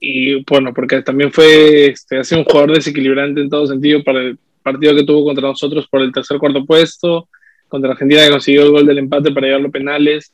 Y 0.00 0.42
bueno, 0.44 0.72
porque 0.74 1.02
también 1.02 1.32
fue, 1.32 1.86
este, 1.86 2.20
un 2.36 2.44
jugador 2.44 2.74
desequilibrante 2.74 3.40
en 3.40 3.48
todo 3.48 3.66
sentido 3.66 4.02
para 4.02 4.20
el 4.20 4.38
partido 4.62 4.94
que 4.94 5.04
tuvo 5.04 5.24
contra 5.24 5.48
nosotros 5.48 5.86
por 5.88 6.02
el 6.02 6.12
tercer 6.12 6.38
cuarto 6.38 6.64
puesto, 6.64 7.28
contra 7.68 7.92
Argentina 7.92 8.22
que 8.24 8.30
consiguió 8.30 8.64
el 8.64 8.70
gol 8.70 8.86
del 8.86 8.98
empate 8.98 9.32
para 9.32 9.46
llevarlo 9.46 9.68
a 9.68 9.72
penales 9.72 10.32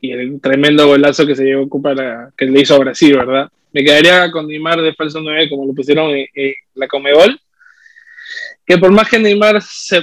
y 0.00 0.10
el 0.10 0.40
tremendo 0.40 0.86
golazo 0.86 1.26
que 1.26 1.36
se 1.36 1.44
llevó 1.44 1.68
para, 1.80 2.30
que 2.36 2.46
le 2.46 2.60
hizo 2.60 2.74
a 2.74 2.78
Brasil, 2.78 3.16
¿verdad? 3.16 3.50
Me 3.72 3.84
quedaría 3.84 4.30
con 4.30 4.46
Neymar 4.48 4.82
de 4.82 4.94
falso 4.94 5.20
9 5.20 5.48
como 5.48 5.66
lo 5.66 5.72
pusieron 5.72 6.10
en, 6.14 6.54
la 6.74 6.88
Comebol 6.88 7.40
que 8.66 8.78
por 8.78 8.90
más 8.92 9.08
que 9.08 9.18
Neymar 9.18 9.60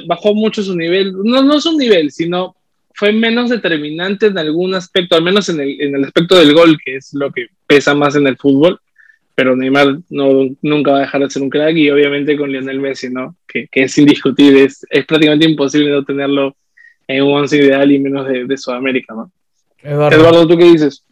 bajó 0.08 0.34
mucho 0.34 0.64
su 0.64 0.76
nivel, 0.76 1.14
no, 1.24 1.42
no 1.44 1.62
su 1.62 1.78
nivel, 1.78 2.12
sino 2.12 2.56
fue 2.94 3.14
menos 3.14 3.50
determinante 3.50 4.28
en 4.28 4.38
algún 4.38 4.76
aspecto, 4.76 5.16
al 5.16 5.24
menos 5.24 5.48
en 5.48 5.62
el, 5.62 5.82
en 5.82 5.96
el 5.96 6.04
aspecto 6.04 6.38
del 6.38 6.54
gol, 6.54 6.78
que 6.84 6.98
es 6.98 7.14
lo 7.14 7.32
que 7.32 7.48
pesa 7.66 7.96
más 7.96 8.16
en 8.16 8.28
el 8.28 8.36
fútbol. 8.36 8.80
Pero 9.40 9.56
Neymar 9.56 10.00
no, 10.10 10.50
nunca 10.62 10.92
va 10.92 10.98
a 10.98 11.02
dejar 11.04 11.22
de 11.22 11.30
ser 11.30 11.42
un 11.42 11.50
crack 11.50 11.74
y 11.74 11.90
obviamente 11.90 12.36
con 12.36 12.52
Lionel 12.52 12.82
Messi, 12.82 13.10
¿no? 13.10 13.38
Que, 13.48 13.70
que 13.72 13.84
es 13.84 13.98
indiscutible, 13.98 14.66
es, 14.66 14.86
es, 14.90 15.06
prácticamente 15.06 15.48
imposible 15.48 15.92
no 15.92 16.04
tenerlo 16.04 16.58
en 17.08 17.24
un 17.24 17.36
once 17.36 17.56
ideal 17.56 17.90
y 17.90 18.00
menos 18.00 18.28
de, 18.28 18.44
de 18.44 18.58
Sudamérica, 18.58 19.14
¿no? 19.14 19.32
Eduardo. 19.82 20.18
Eduardo, 20.18 20.46
¿tú 20.46 20.58
qué 20.58 20.66
dices? 20.66 21.06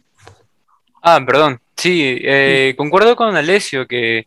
Ah, 1.02 1.24
perdón. 1.24 1.58
Sí, 1.74 2.18
eh, 2.20 2.74
concuerdo 2.76 3.16
con 3.16 3.34
Alessio 3.34 3.88
que 3.88 4.26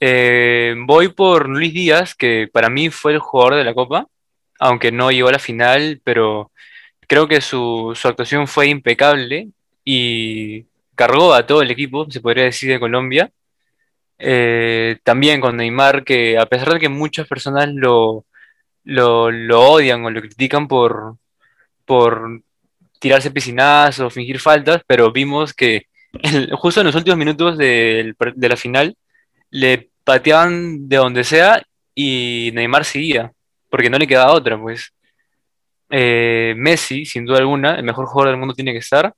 eh, 0.00 0.74
voy 0.84 1.06
por 1.06 1.48
Luis 1.48 1.72
Díaz, 1.72 2.16
que 2.16 2.48
para 2.52 2.68
mí 2.68 2.90
fue 2.90 3.12
el 3.12 3.20
jugador 3.20 3.54
de 3.54 3.62
la 3.62 3.74
Copa, 3.74 4.08
aunque 4.58 4.90
no 4.90 5.12
llegó 5.12 5.28
a 5.28 5.32
la 5.32 5.38
final, 5.38 6.00
pero 6.02 6.50
creo 7.06 7.28
que 7.28 7.40
su, 7.40 7.92
su 7.94 8.08
actuación 8.08 8.48
fue 8.48 8.66
impecable 8.66 9.46
y 9.84 10.64
cargó 10.98 11.32
a 11.34 11.46
todo 11.46 11.62
el 11.62 11.70
equipo, 11.70 12.10
se 12.10 12.20
podría 12.20 12.44
decir, 12.44 12.68
de 12.70 12.80
Colombia. 12.80 13.30
Eh, 14.18 14.98
también 15.04 15.40
con 15.40 15.56
Neymar, 15.56 16.04
que 16.04 16.36
a 16.38 16.46
pesar 16.46 16.74
de 16.74 16.80
que 16.80 16.88
muchas 16.88 17.28
personas 17.28 17.68
lo, 17.72 18.26
lo, 18.84 19.60
odian 19.70 20.04
o 20.04 20.10
lo 20.10 20.20
critican 20.20 20.66
por, 20.68 21.16
por 21.86 22.42
tirarse 23.00 23.30
piscinazos, 23.30 24.12
fingir 24.12 24.40
faltas, 24.40 24.82
pero 24.86 25.12
vimos 25.12 25.54
que 25.54 25.86
el- 26.22 26.50
justo 26.54 26.80
en 26.80 26.86
los 26.88 26.96
últimos 26.96 27.18
minutos 27.18 27.56
de 27.58 28.14
la 28.50 28.56
final 28.56 28.96
le 29.50 29.90
pateaban 30.04 30.88
de 30.88 30.96
donde 30.96 31.22
sea 31.24 31.62
y 31.94 32.50
Neymar 32.54 32.84
seguía, 32.84 33.32
porque 33.70 33.90
no 33.90 33.98
le 33.98 34.06
quedaba 34.06 34.32
otra, 34.32 34.58
pues. 34.60 34.92
Eh, 35.90 36.54
Messi, 36.56 37.04
sin 37.06 37.24
duda 37.24 37.38
alguna, 37.38 37.76
el 37.76 37.84
mejor 37.84 38.06
jugador 38.06 38.30
del 38.32 38.38
mundo 38.38 38.54
tiene 38.54 38.72
que 38.72 38.78
estar. 38.78 39.14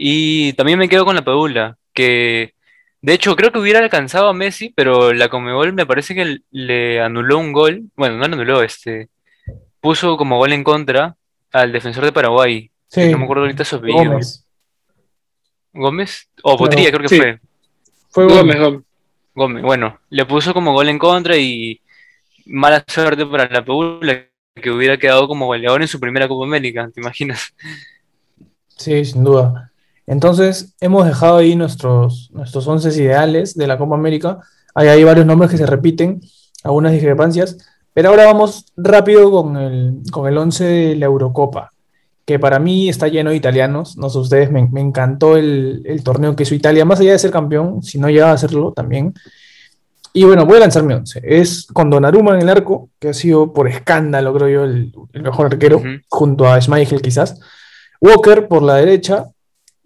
Y 0.00 0.52
también 0.52 0.78
me 0.78 0.88
quedo 0.88 1.04
con 1.04 1.16
la 1.16 1.24
Padula, 1.24 1.76
que 1.92 2.54
de 3.02 3.14
hecho 3.14 3.34
creo 3.34 3.50
que 3.50 3.58
hubiera 3.58 3.80
alcanzado 3.80 4.28
a 4.28 4.32
Messi, 4.32 4.72
pero 4.74 5.12
la 5.12 5.28
Conmebol 5.28 5.72
me 5.72 5.86
parece 5.86 6.14
que 6.14 6.38
le 6.52 7.00
anuló 7.00 7.38
un 7.38 7.52
gol, 7.52 7.82
bueno, 7.96 8.16
no 8.16 8.28
le 8.28 8.34
anuló, 8.34 8.62
este, 8.62 9.08
puso 9.80 10.16
como 10.16 10.38
gol 10.38 10.52
en 10.52 10.62
contra 10.62 11.16
al 11.50 11.72
defensor 11.72 12.04
de 12.04 12.12
Paraguay, 12.12 12.70
que 12.88 13.06
Sí, 13.06 13.10
no 13.10 13.18
me 13.18 13.24
acuerdo 13.24 13.42
ahorita 13.42 13.64
su 13.64 13.74
apellido. 13.74 14.04
Gómez. 14.04 14.46
¿Gómez? 15.72 16.28
O 16.44 16.56
Potría, 16.56 16.90
creo 16.90 17.02
que 17.02 17.08
sí. 17.08 17.16
fue. 17.16 17.40
Fue 18.10 18.24
Gómez, 18.26 18.56
Gómez. 18.56 18.60
Gómez. 18.60 18.84
Gómez, 19.34 19.62
bueno, 19.64 19.98
le 20.10 20.26
puso 20.26 20.54
como 20.54 20.72
gol 20.74 20.88
en 20.88 20.98
contra 21.00 21.36
y 21.36 21.80
mala 22.46 22.84
suerte 22.86 23.26
para 23.26 23.48
la 23.48 23.64
Padula, 23.64 24.26
que 24.54 24.70
hubiera 24.70 24.96
quedado 24.96 25.26
como 25.26 25.46
goleador 25.46 25.82
en 25.82 25.88
su 25.88 25.98
primera 25.98 26.28
Copa 26.28 26.44
América, 26.44 26.88
¿te 26.94 27.00
imaginas? 27.00 27.52
Sí, 28.68 29.04
sin 29.04 29.24
duda. 29.24 29.72
Entonces, 30.08 30.74
hemos 30.80 31.06
dejado 31.06 31.36
ahí 31.36 31.54
nuestros, 31.54 32.30
nuestros 32.32 32.66
once 32.66 32.88
ideales 33.00 33.54
de 33.54 33.66
la 33.66 33.76
Copa 33.76 33.94
América. 33.94 34.38
Hay 34.74 34.88
ahí 34.88 35.04
varios 35.04 35.26
nombres 35.26 35.50
que 35.50 35.58
se 35.58 35.66
repiten, 35.66 36.22
algunas 36.64 36.92
discrepancias, 36.92 37.58
pero 37.92 38.08
ahora 38.08 38.24
vamos 38.24 38.72
rápido 38.76 39.30
con 39.30 39.56
el, 39.56 40.00
con 40.10 40.26
el 40.26 40.38
once 40.38 40.64
de 40.64 40.96
la 40.96 41.06
Eurocopa, 41.06 41.72
que 42.24 42.38
para 42.38 42.58
mí 42.58 42.88
está 42.88 43.08
lleno 43.08 43.30
de 43.30 43.36
italianos. 43.36 43.98
No 43.98 44.08
sé 44.08 44.18
ustedes, 44.18 44.50
me, 44.50 44.66
me 44.66 44.80
encantó 44.80 45.36
el, 45.36 45.82
el 45.84 46.02
torneo 46.02 46.34
que 46.34 46.44
hizo 46.44 46.54
Italia, 46.54 46.86
más 46.86 47.00
allá 47.00 47.12
de 47.12 47.18
ser 47.18 47.30
campeón, 47.30 47.82
si 47.82 47.98
no 47.98 48.08
llegaba 48.08 48.32
a 48.32 48.38
serlo 48.38 48.72
también. 48.72 49.12
Y 50.14 50.24
bueno, 50.24 50.46
voy 50.46 50.56
a 50.56 50.60
lanzar 50.60 50.84
mi 50.84 50.94
once. 50.94 51.20
Es 51.22 51.66
con 51.66 51.90
Donnarumma 51.90 52.34
en 52.34 52.42
el 52.42 52.48
arco, 52.48 52.88
que 52.98 53.10
ha 53.10 53.14
sido 53.14 53.52
por 53.52 53.68
escándalo, 53.68 54.32
creo 54.32 54.48
yo, 54.48 54.64
el, 54.64 54.90
el 55.12 55.22
mejor 55.22 55.46
arquero, 55.46 55.82
junto 56.08 56.48
a 56.48 56.58
Schmeichel 56.60 57.02
quizás. 57.02 57.38
Walker 58.00 58.48
por 58.48 58.62
la 58.62 58.76
derecha, 58.76 59.26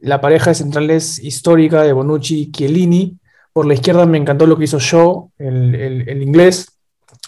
la 0.03 0.21
pareja 0.21 0.51
de 0.51 0.55
centrales 0.57 1.19
histórica 1.23 1.83
de 1.83 1.93
Bonucci 1.93 2.43
y 2.43 2.53
Chiellini. 2.53 3.19
Por 3.53 3.67
la 3.67 3.75
izquierda 3.75 4.05
me 4.07 4.19
encantó 4.19 4.47
lo 4.47 4.57
que 4.57 4.65
hizo 4.65 4.79
Shaw, 4.79 5.31
el, 5.39 5.75
el- 5.75 6.23
inglés. 6.23 6.67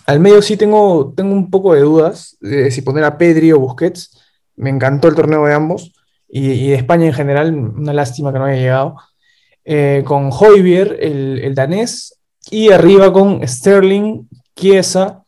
Al 0.06 0.20
medio 0.20 0.42
sí 0.42 0.56
tengo, 0.56 1.12
tengo 1.16 1.32
un 1.32 1.50
poco 1.50 1.74
de 1.74 1.80
dudas 1.80 2.36
si 2.70 2.82
poner 2.82 3.04
a 3.04 3.16
Pedri 3.16 3.52
o 3.52 3.58
Busquets. 3.60 4.20
Me 4.56 4.70
encantó 4.70 5.08
el 5.08 5.14
torneo 5.14 5.44
de 5.46 5.54
ambos 5.54 5.92
y, 6.28 6.68
de 6.68 6.74
España 6.74 7.06
en 7.06 7.12
general, 7.12 7.54
una 7.54 7.92
lástima 7.92 8.32
que 8.32 8.38
no 8.38 8.44
haya 8.44 8.60
llegado. 8.60 8.96
Eh, 9.64 10.02
con 10.04 10.30
Højbjerg, 10.30 10.96
el, 11.00 11.40
el 11.42 11.54
danés, 11.54 12.18
y 12.50 12.70
arriba 12.70 13.12
con 13.12 13.46
Sterling, 13.46 14.28
Chiesa 14.54 15.22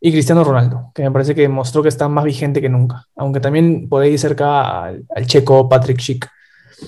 y 0.00 0.12
Cristiano 0.12 0.44
Ronaldo, 0.44 0.92
que 0.94 1.02
me 1.02 1.10
parece 1.10 1.34
que 1.34 1.42
demostró 1.42 1.82
que 1.82 1.88
está 1.88 2.08
más 2.08 2.24
vigente 2.24 2.60
que 2.60 2.68
nunca, 2.68 3.06
aunque 3.16 3.40
también 3.40 3.88
podéis 3.88 4.14
ir 4.14 4.18
cerca 4.20 4.84
al, 4.84 5.04
al 5.14 5.26
checo 5.26 5.68
Patrick 5.68 5.98
Schick. 5.98 6.28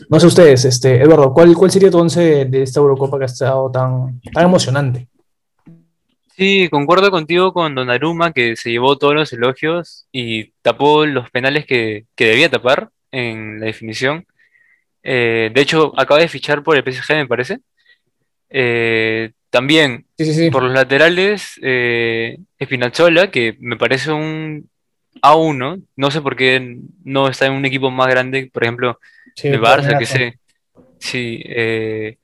No 0.08 0.20
sé 0.20 0.26
ustedes, 0.26 0.64
este, 0.64 1.02
Eduardo, 1.02 1.32
¿cuál, 1.32 1.54
cuál 1.54 1.70
sería 1.70 1.90
tu 1.90 1.98
once 1.98 2.44
de, 2.44 2.62
esta 2.62 2.80
Eurocopa 2.80 3.18
que 3.18 3.24
ha 3.24 3.26
estado 3.26 3.70
tan, 3.70 4.20
tan 4.32 4.44
emocionante? 4.44 5.08
Sí, 6.36 6.68
concuerdo 6.70 7.10
contigo 7.10 7.52
con 7.52 7.74
Donnarumma, 7.74 8.32
que 8.32 8.56
se 8.56 8.70
llevó 8.70 8.96
todos 8.96 9.14
los 9.14 9.32
elogios 9.32 10.06
y 10.12 10.52
tapó 10.62 11.04
los 11.04 11.30
penales 11.30 11.66
que, 11.66 12.06
que 12.16 12.26
debía 12.26 12.50
tapar 12.50 12.88
en 13.10 13.60
la 13.60 13.66
definición. 13.66 14.26
Eh, 15.02 15.50
de 15.54 15.60
hecho, 15.60 15.92
acaba 15.96 16.20
de 16.20 16.28
fichar 16.28 16.62
por 16.62 16.76
el 16.76 16.84
PSG, 16.84 17.14
me 17.16 17.26
parece. 17.26 17.58
Eh, 18.48 19.32
también 19.50 20.06
Sí, 20.16 20.24
sí, 20.26 20.34
sí. 20.34 20.50
por 20.50 20.62
los 20.62 20.72
laterales, 20.72 21.58
eh, 21.62 22.38
Spinazzola, 22.62 23.30
que 23.30 23.56
me 23.60 23.76
parece 23.76 24.12
un 24.12 24.70
A1, 25.20 25.82
no 25.96 26.10
sé 26.10 26.20
por 26.22 26.36
qué 26.36 26.78
no 27.04 27.28
está 27.28 27.46
en 27.46 27.52
un 27.52 27.64
equipo 27.64 27.90
más 27.90 28.08
grande, 28.08 28.50
por 28.52 28.62
ejemplo, 28.64 28.98
Sí, 29.34 29.48
el 29.48 29.60
Barça, 29.60 29.98
que 29.98 30.06
sé. 30.06 30.38
Sí, 30.98 31.42
eh, 31.44 32.16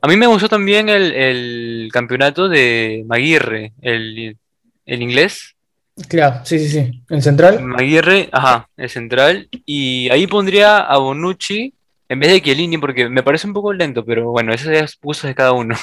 a 0.00 0.08
mí 0.08 0.16
me 0.16 0.26
gustó 0.26 0.48
también 0.48 0.88
el, 0.88 1.12
el 1.12 1.90
campeonato 1.92 2.48
de 2.48 3.04
Maguire, 3.06 3.72
el, 3.80 4.36
el 4.84 5.02
inglés. 5.02 5.54
Claro, 6.08 6.44
sí, 6.44 6.58
sí, 6.58 6.68
sí. 6.68 7.02
El 7.08 7.22
central, 7.22 7.62
Maguire, 7.62 8.28
ajá, 8.32 8.68
el 8.76 8.88
central. 8.88 9.48
Y 9.64 10.10
ahí 10.10 10.26
pondría 10.26 10.78
a 10.78 10.98
Bonucci 10.98 11.72
en 12.08 12.20
vez 12.20 12.30
de 12.30 12.42
Chiellini, 12.42 12.78
porque 12.78 13.08
me 13.08 13.22
parece 13.22 13.46
un 13.46 13.54
poco 13.54 13.72
lento, 13.72 14.04
pero 14.04 14.30
bueno, 14.30 14.52
esos 14.52 14.72
ya 14.72 14.80
es 14.80 14.98
gustos 15.00 15.28
de 15.28 15.34
cada 15.34 15.52
uno. 15.52 15.76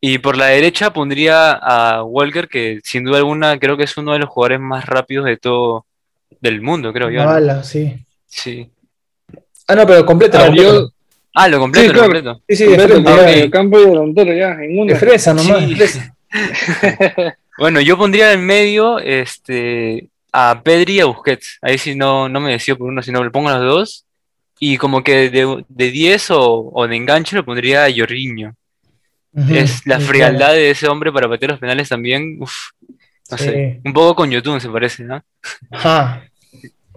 Y 0.00 0.18
por 0.18 0.36
la 0.36 0.46
derecha 0.46 0.92
pondría 0.92 1.52
a 1.52 2.02
Walker, 2.02 2.48
que 2.48 2.80
sin 2.82 3.04
duda 3.04 3.18
alguna 3.18 3.56
creo 3.60 3.76
que 3.76 3.84
es 3.84 3.96
uno 3.96 4.14
de 4.14 4.18
los 4.18 4.28
jugadores 4.28 4.58
más 4.58 4.84
rápidos 4.86 5.26
de 5.26 5.36
todo 5.36 5.86
del 6.40 6.60
mundo, 6.60 6.92
creo 6.92 7.08
yo, 7.08 7.22
¿no? 7.22 7.26
bala, 7.26 7.62
sí. 7.62 8.04
Sí. 8.26 8.68
Ah, 9.68 9.74
no, 9.74 9.86
pero 9.86 10.04
completa, 10.04 10.44
Ah, 10.44 10.50
yo- 10.54 10.90
Ah, 11.34 11.48
lo 11.48 11.58
completo, 11.60 11.82
Sí, 11.84 11.88
lo 11.88 11.92
claro. 11.94 12.12
completo. 12.12 12.42
Sí, 12.48 12.56
sí, 12.56 12.64
de 12.64 12.76
completo, 12.76 13.02
frente, 13.02 13.10
ya, 13.38 13.44
el 13.44 13.50
campo 13.50 13.80
y 13.80 13.84
delantero 13.86 14.34
ya, 14.34 14.50
en 14.52 14.76
de 14.76 14.80
una. 14.82 14.96
fresa 14.96 15.32
nomás, 15.32 15.60
Sí. 15.64 15.66
de 15.74 15.76
fresa. 15.76 16.14
Bueno, 17.58 17.80
yo 17.80 17.96
pondría 17.96 18.32
en 18.32 18.44
medio 18.44 18.98
este, 18.98 20.08
a 20.32 20.60
Pedri 20.62 20.94
y 20.96 21.00
a 21.00 21.04
Busquets. 21.06 21.58
Ahí 21.62 21.78
sí 21.78 21.94
no, 21.94 22.28
no 22.28 22.40
me 22.40 22.52
decido 22.52 22.76
por 22.78 22.88
uno, 22.88 23.02
sino 23.02 23.22
le 23.24 23.30
pongo 23.30 23.48
a 23.48 23.58
los 23.58 23.62
dos. 23.74 24.04
Y 24.58 24.76
como 24.76 25.02
que 25.02 25.28
de, 25.30 25.64
de 25.68 25.90
10 25.90 26.30
o, 26.32 26.70
o 26.72 26.86
de 26.86 26.96
enganche 26.96 27.34
lo 27.36 27.44
pondría 27.44 27.84
a 27.84 27.90
Jorginho. 27.94 28.54
Es 29.50 29.86
la 29.86 29.98
frialdad 29.98 30.52
de 30.52 30.70
ese 30.70 30.86
hombre 30.88 31.10
para 31.10 31.28
patear 31.28 31.52
los 31.52 31.60
penales 31.60 31.88
también. 31.88 32.36
Uf, 32.40 32.52
no 33.30 33.38
Sí. 33.38 33.44
sé. 33.44 33.80
Un 33.84 33.92
poco 33.94 34.14
con 34.14 34.30
Yotun 34.30 34.60
se 34.60 34.68
parece, 34.68 35.04
¿no? 35.04 35.22
Ajá. 35.70 36.24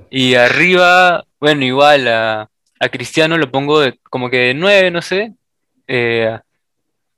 Y 0.09 0.35
arriba, 0.35 1.25
bueno, 1.39 1.63
igual 1.65 2.07
a, 2.09 2.49
a 2.85 2.89
Cristiano 2.89 3.37
lo 3.37 3.51
pongo 3.51 3.79
de- 3.81 3.99
como 4.09 4.29
que 4.29 4.37
de 4.37 4.53
9, 4.53 4.91
no 4.91 5.01
sé. 5.01 5.33
Eh, 5.87 6.37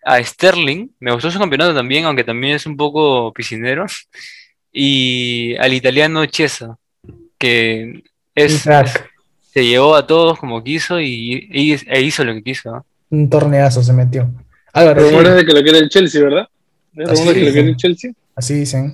a 0.06 0.24
Sterling, 0.24 0.90
me 1.00 1.12
gustó 1.14 1.30
su 1.32 1.40
campeonato 1.40 1.76
también, 1.76 2.06
aunque 2.06 2.24
también 2.24 2.56
es 2.56 2.66
un 2.66 2.78
poco 2.78 3.32
piscinero. 3.34 3.86
Y 4.80 5.56
al 5.58 5.74
italiano 5.74 6.24
Chiesa, 6.28 6.78
que 7.40 8.04
es, 8.36 8.68
se 9.52 9.66
llevó 9.66 9.96
a 9.96 10.06
todos 10.06 10.38
como 10.38 10.64
quiso 10.64 11.00
y, 11.00 11.48
y- 11.52 11.74
e 11.88 12.02
hizo 12.02 12.24
lo 12.24 12.34
que 12.36 12.44
quiso. 12.44 12.72
¿no? 12.72 12.86
Un 13.10 13.28
torneazo 13.30 13.82
se 13.82 13.92
metió. 13.94 14.30
Álvaro, 14.74 15.02
sí, 15.02 15.08
Rumores 15.08 15.34
de 15.36 15.46
que 15.46 15.54
lo 15.54 15.64
quiere 15.64 15.80
el 15.80 15.90
Chelsea, 15.90 16.22
¿verdad? 16.22 16.48
Rumores 16.94 17.26
de 17.26 17.34
que 17.34 17.46
lo 17.46 17.52
quiere 17.54 17.70
el 17.70 17.78
Chelsea, 17.78 18.12
así 18.36 18.54
dicen. 18.54 18.94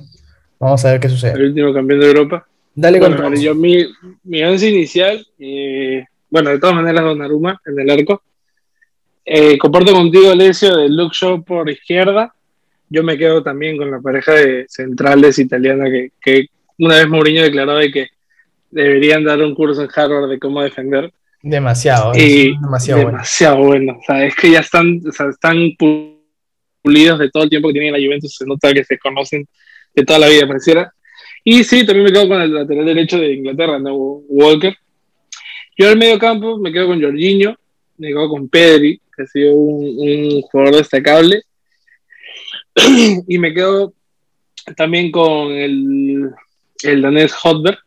Vamos 0.59 0.85
a 0.85 0.91
ver 0.91 0.99
qué 1.01 1.07
el 1.07 1.13
sucede. 1.13 1.45
último 1.45 1.73
campeón 1.73 1.99
de 1.99 2.07
Europa. 2.07 2.47
Dale 2.75 2.99
con 2.99 3.11
Bueno, 3.17 3.29
todo. 3.31 3.41
yo, 3.41 3.53
mi, 3.53 3.85
mi 4.23 4.41
once 4.43 4.69
inicial, 4.69 5.25
eh, 5.39 6.05
bueno, 6.33 6.49
de 6.49 6.57
todas 6.57 6.75
maneras, 6.75 7.03
Donnarumma 7.03 7.61
en 7.63 7.79
el 7.79 7.91
arco. 7.91 8.23
Eh, 9.23 9.55
comparto 9.59 9.93
contigo, 9.93 10.31
Alessio, 10.31 10.75
de 10.75 10.89
Luke 10.89 11.15
Shaw 11.15 11.43
por 11.43 11.69
izquierda. 11.69 12.33
Yo 12.89 13.03
me 13.03 13.19
quedo 13.19 13.43
también 13.43 13.77
con 13.77 13.91
la 13.91 14.01
pareja 14.01 14.31
de 14.33 14.65
centrales 14.67 15.37
italiana 15.37 15.85
que, 15.91 16.11
que 16.19 16.47
una 16.79 16.95
vez 16.95 17.07
Mourinho 17.07 17.43
declaró 17.43 17.75
de 17.75 17.91
que 17.91 18.07
deberían 18.71 19.23
dar 19.23 19.43
un 19.43 19.53
curso 19.53 19.83
en 19.83 19.89
Harvard 19.95 20.27
de 20.27 20.39
cómo 20.39 20.63
defender. 20.63 21.13
Demasiado, 21.43 22.13
Y 22.15 22.53
es 22.53 22.61
demasiado 22.61 23.01
bueno. 23.03 23.11
demasiado 23.11 23.57
bueno. 23.57 23.97
O 23.99 24.03
sea, 24.03 24.25
es 24.25 24.35
que 24.35 24.49
ya 24.49 24.61
están, 24.61 25.01
o 25.07 25.11
sea, 25.11 25.29
están 25.29 25.69
pulidos 25.77 27.19
de 27.19 27.29
todo 27.29 27.43
el 27.43 27.49
tiempo 27.51 27.67
que 27.67 27.73
tienen 27.73 27.93
en 27.93 28.01
la 28.01 28.07
Juventus. 28.07 28.35
Se 28.35 28.45
nota 28.47 28.73
que 28.73 28.83
se 28.83 28.97
conocen 28.97 29.47
de 29.93 30.03
toda 30.03 30.17
la 30.17 30.29
vida, 30.29 30.47
pareciera. 30.47 30.91
Y 31.43 31.63
sí, 31.63 31.85
también 31.85 32.05
me 32.05 32.11
quedo 32.11 32.27
con 32.27 32.41
el 32.41 32.51
lateral 32.51 32.85
derecho 32.85 33.19
de 33.19 33.33
Inglaterra, 33.33 33.77
¿no? 33.77 33.93
Walker. 33.93 34.75
Yo 35.77 35.89
al 35.89 35.97
medio 35.97 36.19
campo 36.19 36.57
me 36.57 36.71
quedo 36.71 36.87
con 36.87 37.01
Jorginho, 37.01 37.55
me 37.97 38.07
quedo 38.09 38.29
con 38.29 38.47
Pedri, 38.49 38.99
que 39.15 39.23
ha 39.23 39.27
sido 39.27 39.53
un, 39.55 39.83
un 39.99 40.41
jugador 40.41 40.75
destacable. 40.77 41.41
y 43.27 43.37
me 43.37 43.53
quedo 43.53 43.93
también 44.75 45.11
con 45.11 45.51
el, 45.51 46.29
el 46.83 47.01
danés 47.01 47.33
Hotberg. 47.33 47.79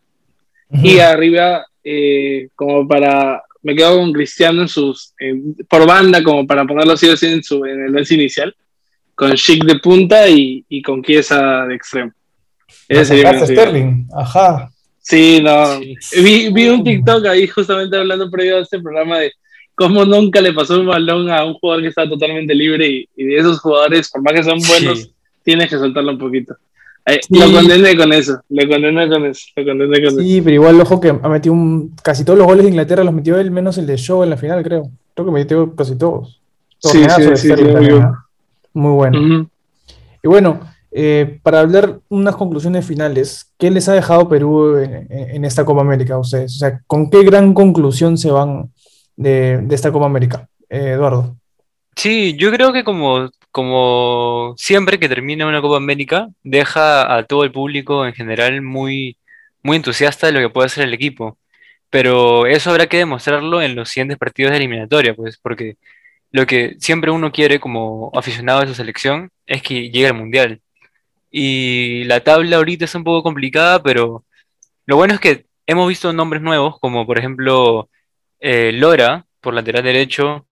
Y 0.83 0.99
arriba, 0.99 1.65
eh, 1.85 2.49
como 2.57 2.87
para. 2.89 3.43
Me 3.63 3.75
quedo 3.75 3.99
con 3.99 4.13
Cristiano 4.13 4.63
en 4.63 4.69
sus. 4.69 5.15
en- 5.19 5.55
por 5.69 5.87
banda, 5.87 6.23
como 6.23 6.47
para 6.47 6.65
ponerlo 6.65 6.93
así, 6.95 7.09
así 7.09 7.27
en, 7.27 7.43
su, 7.43 7.65
en 7.65 7.85
el 7.87 7.97
once 7.97 8.15
inicial. 8.15 8.55
Con 9.15 9.33
Chic 9.35 9.65
de 9.65 9.79
punta 9.79 10.29
y, 10.29 10.65
y 10.69 10.83
con 10.83 11.03
Chiesa 11.03 11.67
de 11.67 11.75
extremo. 11.77 12.13
Ese 12.89 13.05
sería. 13.07 13.47
Sterling, 13.47 14.09
ajá. 14.15 14.71
Sí, 15.09 15.41
no. 15.41 15.79
Sí. 16.01 16.23
Vi, 16.23 16.53
vi 16.53 16.69
un 16.69 16.83
TikTok 16.83 17.27
ahí 17.27 17.47
justamente 17.47 17.97
hablando 17.97 18.29
previo 18.29 18.57
a 18.57 18.61
este 18.63 18.81
programa 18.81 19.21
de 19.21 19.33
cómo 19.77 20.05
nunca 20.05 20.41
le 20.41 20.53
pasó 20.53 20.81
un 20.81 20.87
balón 20.87 21.31
a 21.31 21.45
un 21.45 21.55
jugador 21.55 21.83
que 21.83 21.89
está 21.91 22.09
totalmente 22.09 22.53
libre 22.55 22.89
y, 22.89 23.09
y 23.17 23.25
de 23.25 23.37
esos 23.37 23.61
jugadores, 23.61 24.11
por 24.11 24.23
más 24.23 24.33
que 24.35 24.43
sean 24.43 24.59
buenos, 24.67 25.03
Sí. 25.03 25.13
tienes 25.45 25.71
que 25.71 25.79
soltarlo 25.79 26.11
un 26.11 26.19
poquito. 26.19 26.57
Sí. 27.07 27.21
Lo 27.39 27.53
condené 27.53 27.97
con 27.97 28.13
eso, 28.13 28.41
lo 28.49 28.69
condené 28.69 29.09
con 29.09 29.27
eso, 29.27 29.47
lo 29.55 29.65
condené 29.65 29.97
con 30.03 30.09
eso. 30.09 30.21
Sí, 30.21 30.41
pero 30.43 30.55
igual, 30.55 30.81
ojo 30.81 31.01
que 31.01 31.11
ha 31.11 31.29
metido 31.29 31.53
un, 31.53 31.95
casi 32.03 32.25
todos 32.25 32.37
los 32.37 32.49
goles 32.49 32.65
de 32.65 32.71
Inglaterra 32.71 33.05
los 33.05 33.15
metió 33.15 33.39
él, 33.39 33.53
menos 33.53 33.79
el 33.79 33.87
de 33.87 33.97
Shaw 33.97 34.25
en 34.25 34.31
la 34.31 34.37
final, 34.37 34.65
creo. 34.65 34.91
Creo 35.15 35.27
que 35.27 35.33
metió 35.33 35.73
casi 35.77 35.97
todos. 35.97 36.41
Sí, 36.79 36.99
Torneazo 37.07 37.37
sí, 37.37 37.49
sí, 37.49 37.55
sí. 37.57 37.91
¿ah? 38.03 38.25
Muy 38.75 38.93
bueno. 38.93 39.49
Y 40.21 40.27
bueno, 40.27 40.61
eh, 40.91 41.41
para 41.43 41.61
hablar 41.61 42.01
unas 42.09 42.37
conclusiones 42.37 42.87
finales, 42.87 43.53
¿qué 43.59 43.71
les 43.71 43.89
ha 43.89 43.93
dejado 43.95 44.29
Perú 44.29 44.79
en, 44.79 45.45
esta 45.45 45.65
Copa 45.65 45.81
América 45.83 46.15
a 46.15 46.19
ustedes? 46.19 46.57
O 46.57 46.59
sea, 46.59 46.81
¿con 46.87 47.11
qué 47.11 47.23
gran 47.23 47.55
conclusión 47.55 48.17
se 48.19 48.31
van 48.31 48.73
de, 49.17 49.59
de 49.59 49.75
esta 49.75 49.93
Copa 49.93 50.07
América? 50.07 50.49
Eh, 50.69 50.93
Eduardo. 50.93 51.37
Sí, 51.97 52.37
yo 52.37 52.51
creo 52.53 52.73
que 52.73 52.85
como, 52.85 53.31
como 53.51 54.55
siempre 54.59 54.99
que 54.99 55.09
termina 55.09 55.47
una 55.47 55.63
Copa 55.63 55.77
América, 55.79 56.29
deja 56.43 57.17
a 57.17 57.25
todo 57.25 57.45
el 57.45 57.53
público 57.53 58.07
en 58.07 58.13
general 58.15 58.61
muy, 58.63 59.17
muy 59.63 59.77
entusiasta 59.77 60.27
de 60.27 60.33
lo 60.35 60.41
que 60.41 60.51
puede 60.51 60.67
hacer 60.67 60.85
el 60.85 60.95
equipo. 60.95 61.39
Pero 61.91 62.47
eso 62.47 62.71
habrá 62.71 62.87
que 62.89 62.99
demostrarlo 62.99 63.63
en 63.63 63.75
los 63.77 63.91
siguientes 63.91 64.19
partidos 64.19 64.53
de 64.53 64.59
eliminatoria, 64.59 65.15
pues, 65.15 65.39
porque 65.39 65.77
lo 66.33 66.47
que 66.47 66.77
siempre 66.81 67.11
uno 67.11 67.33
quiere 67.33 67.61
como 67.61 68.11
aficionado 68.15 68.61
de 68.61 68.69
su 68.69 68.75
selección 68.75 69.31
es 69.47 69.63
que 69.63 69.91
llegue 69.91 70.09
al 70.09 70.15
Mundial. 70.15 70.61
Y 71.31 72.05
la 72.05 72.21
tabla 72.21 72.57
ahorita 72.57 72.85
es 72.85 72.95
un 72.95 73.05
poco 73.05 73.23
complicada, 73.23 73.83
pero 73.83 74.25
lo 74.87 74.97
bueno 74.97 75.15
es 75.15 75.21
que 75.21 75.47
hemos 75.67 75.89
visto 75.89 76.13
nombres 76.13 76.43
nuevos, 76.43 76.79
como 76.81 77.07
por 77.07 77.19
ejemplo 77.19 77.89
eh, 78.41 78.73
Lora, 78.73 79.27
por 79.41 79.55
lateral 79.55 79.85
derecho, 79.85 80.47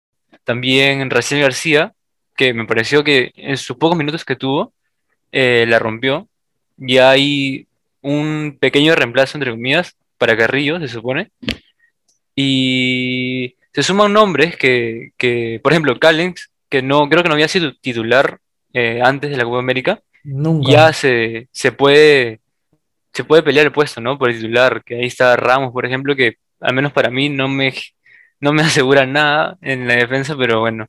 también 0.43 1.09
Raciel 1.09 1.41
García, 1.41 1.93
que 2.35 2.53
me 2.53 2.65
pareció 2.65 3.03
que 3.03 3.31
en 3.35 3.57
sus 3.57 3.77
pocos 3.77 3.97
minutos 3.97 4.25
que 4.25 4.35
tuvo, 4.35 4.73
eh, 5.31 5.65
la 5.67 5.79
rompió. 5.79 6.27
Ya 6.77 7.11
hay 7.11 7.67
un 8.01 8.57
pequeño 8.59 8.95
reemplazo, 8.95 9.37
entre 9.37 9.51
comillas, 9.51 9.95
para 10.17 10.37
Carrillo, 10.37 10.79
se 10.79 10.87
supone. 10.87 11.31
Y 12.35 13.55
se 13.73 13.83
suman 13.83 14.13
nombres 14.13 14.57
que, 14.57 15.11
que, 15.17 15.59
por 15.63 15.73
ejemplo, 15.73 15.99
Callens, 15.99 16.51
que 16.69 16.81
no, 16.81 17.07
creo 17.09 17.23
que 17.23 17.29
no 17.29 17.35
había 17.35 17.47
sido 17.47 17.73
titular 17.75 18.39
eh, 18.73 19.01
antes 19.03 19.29
de 19.29 19.37
la 19.37 19.43
Copa 19.43 19.59
América, 19.59 20.01
Nunca. 20.23 20.71
ya 20.71 20.93
se, 20.93 21.47
se 21.51 21.71
puede, 21.71 22.39
se 23.11 23.23
puede 23.23 23.43
pelear 23.43 23.65
el 23.65 23.71
puesto, 23.71 24.01
¿no? 24.01 24.17
Por 24.17 24.29
el 24.29 24.37
titular, 24.37 24.83
que 24.83 24.95
ahí 24.95 25.05
está 25.05 25.35
Ramos, 25.35 25.71
por 25.71 25.85
ejemplo, 25.85 26.15
que 26.15 26.37
al 26.59 26.73
menos 26.73 26.93
para 26.93 27.09
mí 27.09 27.29
no 27.29 27.47
me, 27.47 27.73
no 28.39 28.53
me 28.53 28.61
asegura 28.63 29.05
nada 29.05 29.57
en 29.61 29.87
la 29.87 29.95
defensa, 29.95 30.35
pero 30.37 30.61
bueno. 30.61 30.87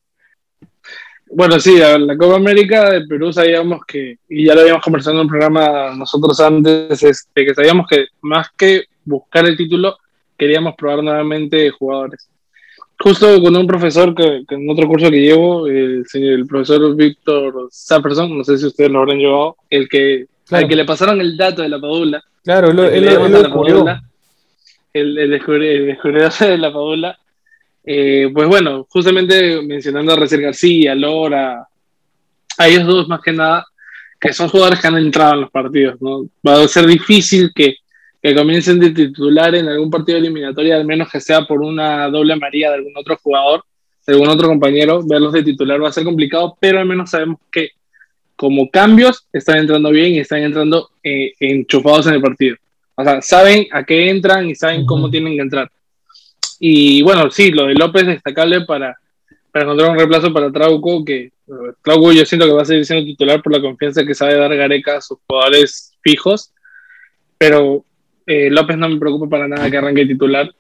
Bueno, 1.27 1.59
sí, 1.59 1.79
la 1.79 2.17
Copa 2.17 2.37
América 2.37 2.91
de 2.91 3.07
Perú 3.07 3.33
sabíamos 3.33 3.85
que, 3.87 4.19
y 4.29 4.45
ya 4.47 4.55
lo 4.55 4.61
habíamos 4.61 4.83
conversado 4.83 5.17
en 5.17 5.23
un 5.23 5.29
programa 5.29 5.95
nosotros 5.97 6.39
antes, 6.39 7.03
este, 7.03 7.45
que 7.45 7.55
sabíamos 7.55 7.89
que 7.89 8.07
más 8.21 8.51
que 8.57 8.85
buscar 9.05 9.45
el 9.47 9.57
título, 9.57 9.97
queríamos 10.39 10.75
probar 10.77 11.03
nuevamente 11.03 11.71
jugadores. 11.71 12.29
Justo 12.99 13.43
con 13.43 13.57
un 13.57 13.67
profesor 13.67 14.15
que, 14.15 14.45
que 14.49 14.55
en 14.55 14.71
otro 14.71 14.87
curso 14.87 15.11
que 15.11 15.21
llevo, 15.21 15.67
el, 15.67 16.05
señor- 16.07 16.35
el 16.35 16.47
profesor 16.47 16.95
Víctor 16.97 17.69
Saperson, 17.71 18.39
no 18.39 18.45
sé 18.45 18.57
si 18.57 18.67
ustedes 18.67 18.91
lo 18.91 19.01
habrán 19.01 19.19
llevado, 19.19 19.57
el 19.71 19.89
que, 19.89 20.27
Claro. 20.47 20.65
al 20.65 20.69
que 20.69 20.77
le 20.77 20.85
pasaron 20.85 21.21
el 21.21 21.37
dato 21.37 21.63
de 21.63 21.69
la 21.71 21.81
Padula, 21.81 22.23
Claro, 22.45 22.71
él, 22.71 22.79
él 22.79 23.05
la. 23.07 23.15
Padula, 23.49 24.03
el 24.93 25.31
descubridor 25.31 26.33
de 26.39 26.59
la 26.59 26.73
Padula. 26.73 27.19
Eh, 27.87 28.31
pues 28.33 28.47
bueno, 28.49 28.87
justamente 28.89 29.61
mencionando 29.63 30.13
a 30.13 30.17
Recer 30.17 30.41
García, 30.41 30.95
Lora, 30.95 31.67
a 32.59 32.69
ellos 32.69 32.87
dos 32.87 33.09
más 33.09 33.21
que 33.21 33.33
nada, 33.33 33.67
que 34.21 34.33
son 34.33 34.49
jugadores 34.49 34.81
que 34.81 34.87
han 34.87 34.97
entrado 34.99 35.35
en 35.35 35.41
los 35.43 35.51
partidos, 35.51 36.01
¿no? 36.01 36.27
Va 36.47 36.63
a 36.63 36.69
ser 36.69 36.87
difícil 36.87 37.51
que, 37.55 37.77
que 38.25 38.35
comiencen 38.35 38.81
de 38.81 38.89
titular 38.93 39.55
en 39.55 39.69
algún 39.69 39.91
partido 39.91 40.17
eliminatorio, 40.17 40.75
al 40.75 40.87
menos 40.87 41.11
que 41.11 41.21
sea 41.21 41.43
por 41.43 41.61
una 41.61 42.09
doble 42.09 42.35
María 42.37 42.71
de 42.71 42.77
algún 42.77 42.97
otro 42.97 43.19
jugador, 43.23 43.63
de 44.07 44.15
algún 44.15 44.31
otro 44.31 44.49
compañero, 44.49 45.03
verlos 45.07 45.35
de 45.35 45.43
titular 45.43 45.83
va 45.83 45.91
a 45.91 45.93
ser 45.93 46.05
complicado, 46.05 46.57
pero 46.59 46.81
al 46.81 46.87
menos 46.87 47.11
sabemos 47.11 47.39
que 47.53 47.73
como 48.35 48.71
cambios 48.71 49.27
están 49.31 49.59
entrando 49.59 49.91
bien 49.91 50.13
y 50.13 50.21
están 50.21 50.39
entrando 50.39 50.89
eh, 51.03 51.35
enchufados 51.39 52.07
en 52.07 52.15
el 52.15 52.23
partido. 52.23 52.57
O 52.95 53.05
sea, 53.05 53.21
saben 53.21 53.67
a 53.71 53.85
qué 53.85 54.09
entran 54.09 54.49
y 54.49 54.55
saben 54.55 54.87
cómo 54.87 55.11
tienen 55.11 55.35
que 55.35 55.43
entrar. 55.43 55.71
Y 56.59 57.03
bueno, 57.03 57.31
sí, 57.31 57.51
lo 57.51 57.67
de 57.67 57.75
López 57.75 58.07
destacable 58.07 58.63
para, 58.63 58.97
para 59.53 59.67
encontrar 59.67 59.91
un 59.91 59.99
reemplazo 59.99 60.33
para 60.33 60.51
Trauco, 60.51 61.05
que 61.05 61.25
eh, 61.25 61.31
Trauco 61.83 62.11
yo 62.11 62.25
siento 62.25 62.47
que 62.47 62.55
va 62.55 62.63
a 62.63 62.65
seguir 62.65 62.87
siendo 62.87 63.05
titular 63.05 63.43
por 63.43 63.53
la 63.53 63.61
confianza 63.61 64.03
que 64.03 64.15
sabe 64.15 64.39
dar 64.39 64.57
Gareca 64.57 64.97
a 64.97 65.03
sus 65.03 65.19
jugadores 65.27 65.93
fijos, 66.01 66.55
pero 67.37 67.85
eh, 68.27 68.51
López 68.51 68.77
no 68.77 68.89
me 68.89 68.99
preocupa 68.99 69.29
para 69.29 69.49
nada 69.49 69.71
que 69.71 69.77
arranque 69.77 70.07
titular, 70.07 70.53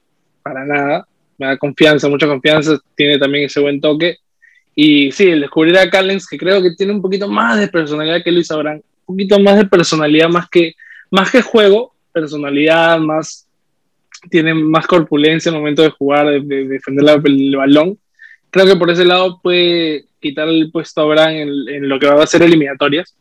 para 0.42 0.64
nada, 0.64 1.06
me 1.38 1.46
da 1.46 1.56
confianza, 1.56 2.08
mucha 2.08 2.26
confianza, 2.26 2.78
tiene 2.94 3.18
también 3.18 3.46
ese 3.46 3.60
buen 3.60 3.80
toque. 3.80 4.18
Y 4.74 5.12
sí, 5.12 5.30
el 5.30 5.40
descubrir 5.42 5.76
a 5.78 5.88
Callens, 5.88 6.26
que 6.26 6.36
creo 6.36 6.60
que 6.60 6.72
tiene 6.72 6.92
un 6.92 7.02
poquito 7.02 7.28
más 7.28 7.58
de 7.58 7.68
personalidad 7.68 8.22
que 8.22 8.32
Luis 8.32 8.50
Abraham, 8.50 8.80
un 9.06 9.16
poquito 9.16 9.38
más 9.38 9.56
de 9.56 9.66
personalidad, 9.66 10.28
más 10.28 10.48
que, 10.48 10.74
más 11.10 11.30
que 11.30 11.42
juego, 11.42 11.94
personalidad, 12.12 12.98
más, 12.98 13.46
tiene 14.30 14.54
más 14.54 14.86
corpulencia 14.86 15.50
al 15.50 15.58
momento 15.58 15.82
de 15.82 15.90
jugar, 15.90 16.26
de, 16.28 16.40
de 16.40 16.68
defender 16.68 17.20
el 17.24 17.56
balón. 17.56 17.98
Creo 18.50 18.66
que 18.66 18.76
por 18.76 18.90
ese 18.90 19.04
lado 19.04 19.40
puede 19.42 20.06
quitar 20.20 20.48
el 20.48 20.70
puesto 20.70 21.00
a 21.00 21.04
Abraham 21.04 21.34
en, 21.34 21.48
en 21.68 21.88
lo 21.88 21.98
que 21.98 22.06
va 22.06 22.22
a 22.22 22.26
ser 22.26 22.42
eliminatorias, 22.42 23.14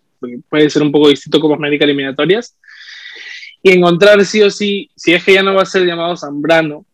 puede 0.49 0.69
ser 0.69 0.81
un 0.81 0.91
poco 0.91 1.09
distinto 1.09 1.39
como 1.39 1.55
América 1.55 1.85
eliminatorias. 1.85 2.55
Y 3.63 3.71
encontrar 3.71 4.23
sí 4.25 4.41
o 4.41 4.51
sí, 4.51 4.89
si 4.95 5.13
es 5.13 5.23
que 5.23 5.33
ya 5.33 5.41
no 5.43 5.55
va 5.55 5.63
a 5.63 5.65
ser 5.65 5.85
llamado 5.85 6.17
Zambrano, 6.17 6.85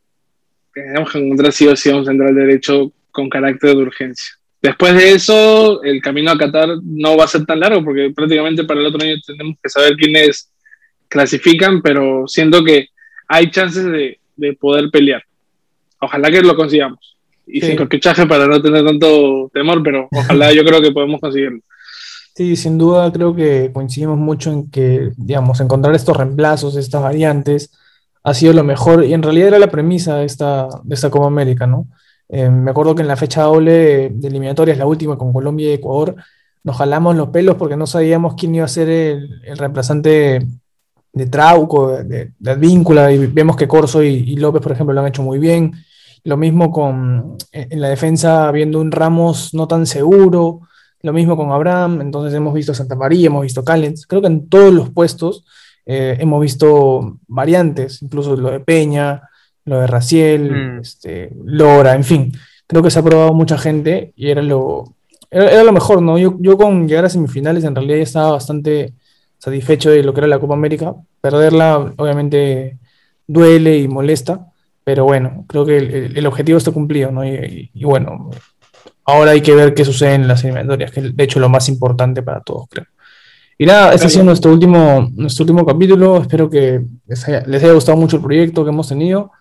tenemos 0.74 1.12
que 1.12 1.18
encontrar 1.18 1.52
sí 1.52 1.68
o 1.68 1.76
sí 1.76 1.90
a 1.90 1.96
un 1.96 2.06
central 2.06 2.34
derecho 2.36 2.92
con 3.12 3.28
carácter 3.28 3.72
de 3.76 3.82
urgencia. 3.82 4.36
Después 4.62 4.94
de 4.94 5.14
eso, 5.14 5.82
el 5.84 6.02
camino 6.02 6.32
a 6.32 6.38
Qatar 6.38 6.70
no 6.84 7.18
va 7.18 7.24
a 7.24 7.28
ser 7.28 7.46
tan 7.46 7.60
largo 7.60 7.84
porque 7.84 8.12
prácticamente 8.16 8.66
para 8.66 8.80
el 8.82 8.86
otro 8.86 9.02
año 9.02 9.16
tenemos 9.26 9.58
que 9.62 9.70
saber 9.70 9.96
quiénes 9.96 10.52
clasifican, 11.08 11.82
pero 11.82 12.28
siento 12.28 12.64
que 12.64 12.90
hay 13.28 13.50
chances 13.50 13.86
de, 13.86 14.20
de 14.36 14.54
poder 14.54 14.92
pelear. 14.92 15.24
Ojalá 16.00 16.30
que 16.30 16.42
lo 16.42 16.56
consigamos. 16.56 17.18
Y 17.48 17.62
Sí. 17.62 17.68
sin 17.68 17.78
corquechaje 17.78 18.28
para 18.28 18.46
no 18.46 18.62
tener 18.62 18.86
tanto 18.86 19.50
temor, 19.52 19.82
pero 19.82 20.08
ojalá 20.12 20.54
yo 20.54 20.64
creo 20.64 20.82
que 20.82 20.92
podemos 20.92 21.20
conseguirlo. 21.20 21.62
Sí, 22.36 22.56
sin 22.56 22.78
duda 22.78 23.12
creo 23.12 23.36
que 23.36 23.72
coincidimos 23.74 24.18
mucho 24.18 24.52
en 24.52 24.70
que, 24.70 25.12
digamos, 25.18 25.60
encontrar 25.60 25.94
estos 25.94 26.16
reemplazos, 26.16 26.76
estas 26.78 27.02
variantes, 27.02 27.72
ha 28.24 28.34
sido 28.34 28.54
lo 28.54 28.64
mejor 28.64 29.04
y 29.04 29.14
en 29.14 29.24
realidad 29.24 29.50
era 29.50 29.60
la 29.60 29.72
premisa 29.72 30.18
de 30.18 30.26
esta, 30.26 30.68
de 30.84 30.96
esta 30.96 31.10
Copa 31.10 31.28
América, 31.28 31.68
¿no? 31.68 31.88
Eh, 32.30 32.50
me 32.50 32.72
acuerdo 32.72 32.96
que 32.96 33.02
en 33.02 33.08
la 33.08 33.16
fecha 33.16 33.44
doble 33.44 34.10
de, 34.10 34.28
eliminatorias, 34.28 34.78
la 34.78 34.86
última 34.86 35.18
con 35.18 35.34
Colombia 35.34 35.70
y 35.70 35.74
Ecuador, 35.74 36.16
nos 36.64 36.78
jalamos 36.78 37.16
los 37.16 37.30
pelos 37.30 37.56
porque 37.56 37.76
no 37.76 37.88
sabíamos 37.88 38.36
quién 38.36 38.56
iba 38.56 38.66
a 38.66 38.68
ser 38.68 38.90
el, 38.90 39.42
el 39.44 39.58
reemplazante 39.58 40.46
de 41.12 41.26
Trauco, 41.26 41.90
de, 41.90 42.04
de, 42.04 42.32
de 42.38 42.52
Advíncula, 42.52 43.12
y 43.12 43.26
vemos 43.28 43.56
que 43.56 43.68
Corso 43.68 44.04
y, 44.04 44.10
y 44.10 44.36
López, 44.36 44.62
por 44.62 44.72
ejemplo, 44.72 44.94
lo 44.94 45.02
han 45.02 45.08
hecho 45.08 45.24
muy 45.24 45.40
bien. 45.40 45.74
Lo 46.24 46.38
mismo 46.38 46.72
con 46.72 47.38
en 47.52 47.82
la 47.82 47.90
defensa, 47.90 48.52
viendo 48.52 48.80
un 48.80 48.92
Ramos 48.92 49.54
no 49.54 49.68
tan 49.68 49.86
seguro. 49.86 50.62
Lo 51.02 51.14
mismo 51.14 51.38
con 51.38 51.52
Abraham, 51.52 52.02
entonces 52.02 52.34
hemos 52.34 52.54
visto 52.54 52.74
Santa 52.74 52.96
María, 52.96 53.28
hemos 53.28 53.44
visto 53.44 53.64
Callens. 53.64 54.06
Creo 54.06 54.22
que 54.22 54.28
en 54.28 54.50
todos 54.50 54.74
los 54.74 54.90
puestos 54.90 55.46
eh, 55.86 56.18
hemos 56.20 56.42
visto 56.42 57.18
variantes, 57.28 58.02
incluso 58.02 58.36
lo 58.36 58.52
de 58.52 58.60
Peña, 58.60 59.22
lo 59.66 59.80
de 59.80 59.88
Raciel, 59.88 60.52
Mm. 60.52 60.80
este, 60.82 61.32
Lora, 61.46 61.96
en 61.96 62.04
fin. 62.04 62.32
Creo 62.68 62.84
que 62.84 62.92
se 62.92 63.00
ha 63.00 63.04
probado 63.04 63.34
mucha 63.34 63.58
gente 63.58 64.14
y 64.16 64.30
era 64.30 64.42
lo, 64.42 64.84
era, 65.32 65.50
era 65.52 65.64
lo 65.64 65.72
mejor, 65.72 66.02
¿no? 66.02 66.18
Yo, 66.18 66.36
yo 66.40 66.58
con 66.58 66.88
llegar 66.88 67.06
a 67.06 67.10
semifinales 67.10 67.64
en 67.64 67.76
realidad 67.76 67.98
ya 67.98 68.04
estaba 68.04 68.32
bastante 68.32 68.94
satisfecho 69.38 69.90
de 69.92 70.04
lo 70.04 70.14
que 70.14 70.20
era 70.20 70.28
la 70.28 70.40
Copa 70.40 70.54
América. 70.54 70.94
Perderla 71.22 71.94
obviamente 71.98 72.78
duele 73.26 73.78
y 73.80 73.88
molesta, 73.88 74.48
pero 74.84 75.06
bueno, 75.06 75.46
creo 75.48 75.66
que 75.66 75.78
el, 75.78 76.18
el- 76.18 76.28
objetivo 76.28 76.58
está 76.58 76.72
cumplido, 76.72 77.10
¿no? 77.12 77.24
Y, 77.26 77.30
y- 77.30 77.72
y 77.74 77.84
bueno, 77.86 78.30
ahora 79.10 79.32
hay 79.32 79.42
que 79.42 79.56
ver 79.56 79.74
qué 79.74 79.86
sucede 79.86 80.16
en 80.16 80.28
las 80.28 80.44
eliminatorias, 80.44 80.92
que 80.92 81.00
es 81.00 81.16
de 81.16 81.24
hecho 81.24 81.40
lo 81.40 81.50
más 81.50 81.70
importante 81.70 82.22
para 82.22 82.42
todos, 82.42 82.68
creo. 82.70 82.86
Y 83.62 83.66
nada, 83.66 83.94
este 83.94 84.08
ha 84.08 84.10
sido 84.10 84.24
nuestro 84.24 84.54
último, 84.54 85.10
nuestro 85.16 85.44
último 85.44 85.66
capítulo. 85.66 86.22
Espero 86.22 86.50
que 86.50 86.80
les 87.06 87.28
haya, 87.28 87.44
les 87.46 87.62
haya 87.62 87.74
gustado 87.74 87.98
mucho 87.98 88.16
el 88.16 88.22
proyecto 88.24 88.64
que 88.64 88.70
hemos 88.70 88.88
tenido. 88.88 89.32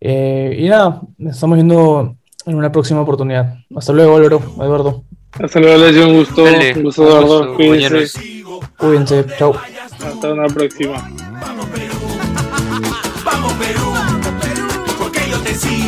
Eh, 0.00 0.56
y 0.58 0.68
nada, 0.68 1.00
nos 1.16 1.36
estamos 1.36 1.54
viendo 1.56 2.16
en 2.44 2.54
una 2.56 2.72
próxima 2.72 3.02
oportunidad. 3.02 3.54
Hasta 3.76 3.92
luego, 3.92 4.16
Álvaro, 4.16 4.42
Eduardo. 4.60 5.04
Hasta 5.40 5.60
luego, 5.60 5.84
les 5.84 5.96
un 5.96 6.16
gusto. 6.18 6.44
Dale, 6.44 6.74
un 6.74 6.82
gusto, 6.82 7.04
Eduardo. 7.04 7.54
Cuídense. 7.54 8.20
Cuídense, 8.76 9.24
chao. 9.38 9.54
Hasta 10.04 10.32
una 10.32 10.48
próxima. 10.48 10.94
vamos 11.40 11.66
Perú, 11.66 11.94
vamos 13.24 13.52
Perú, 13.52 14.66
porque 14.98 15.20
yo 15.30 15.38
te 15.38 15.54
sigo 15.54 15.87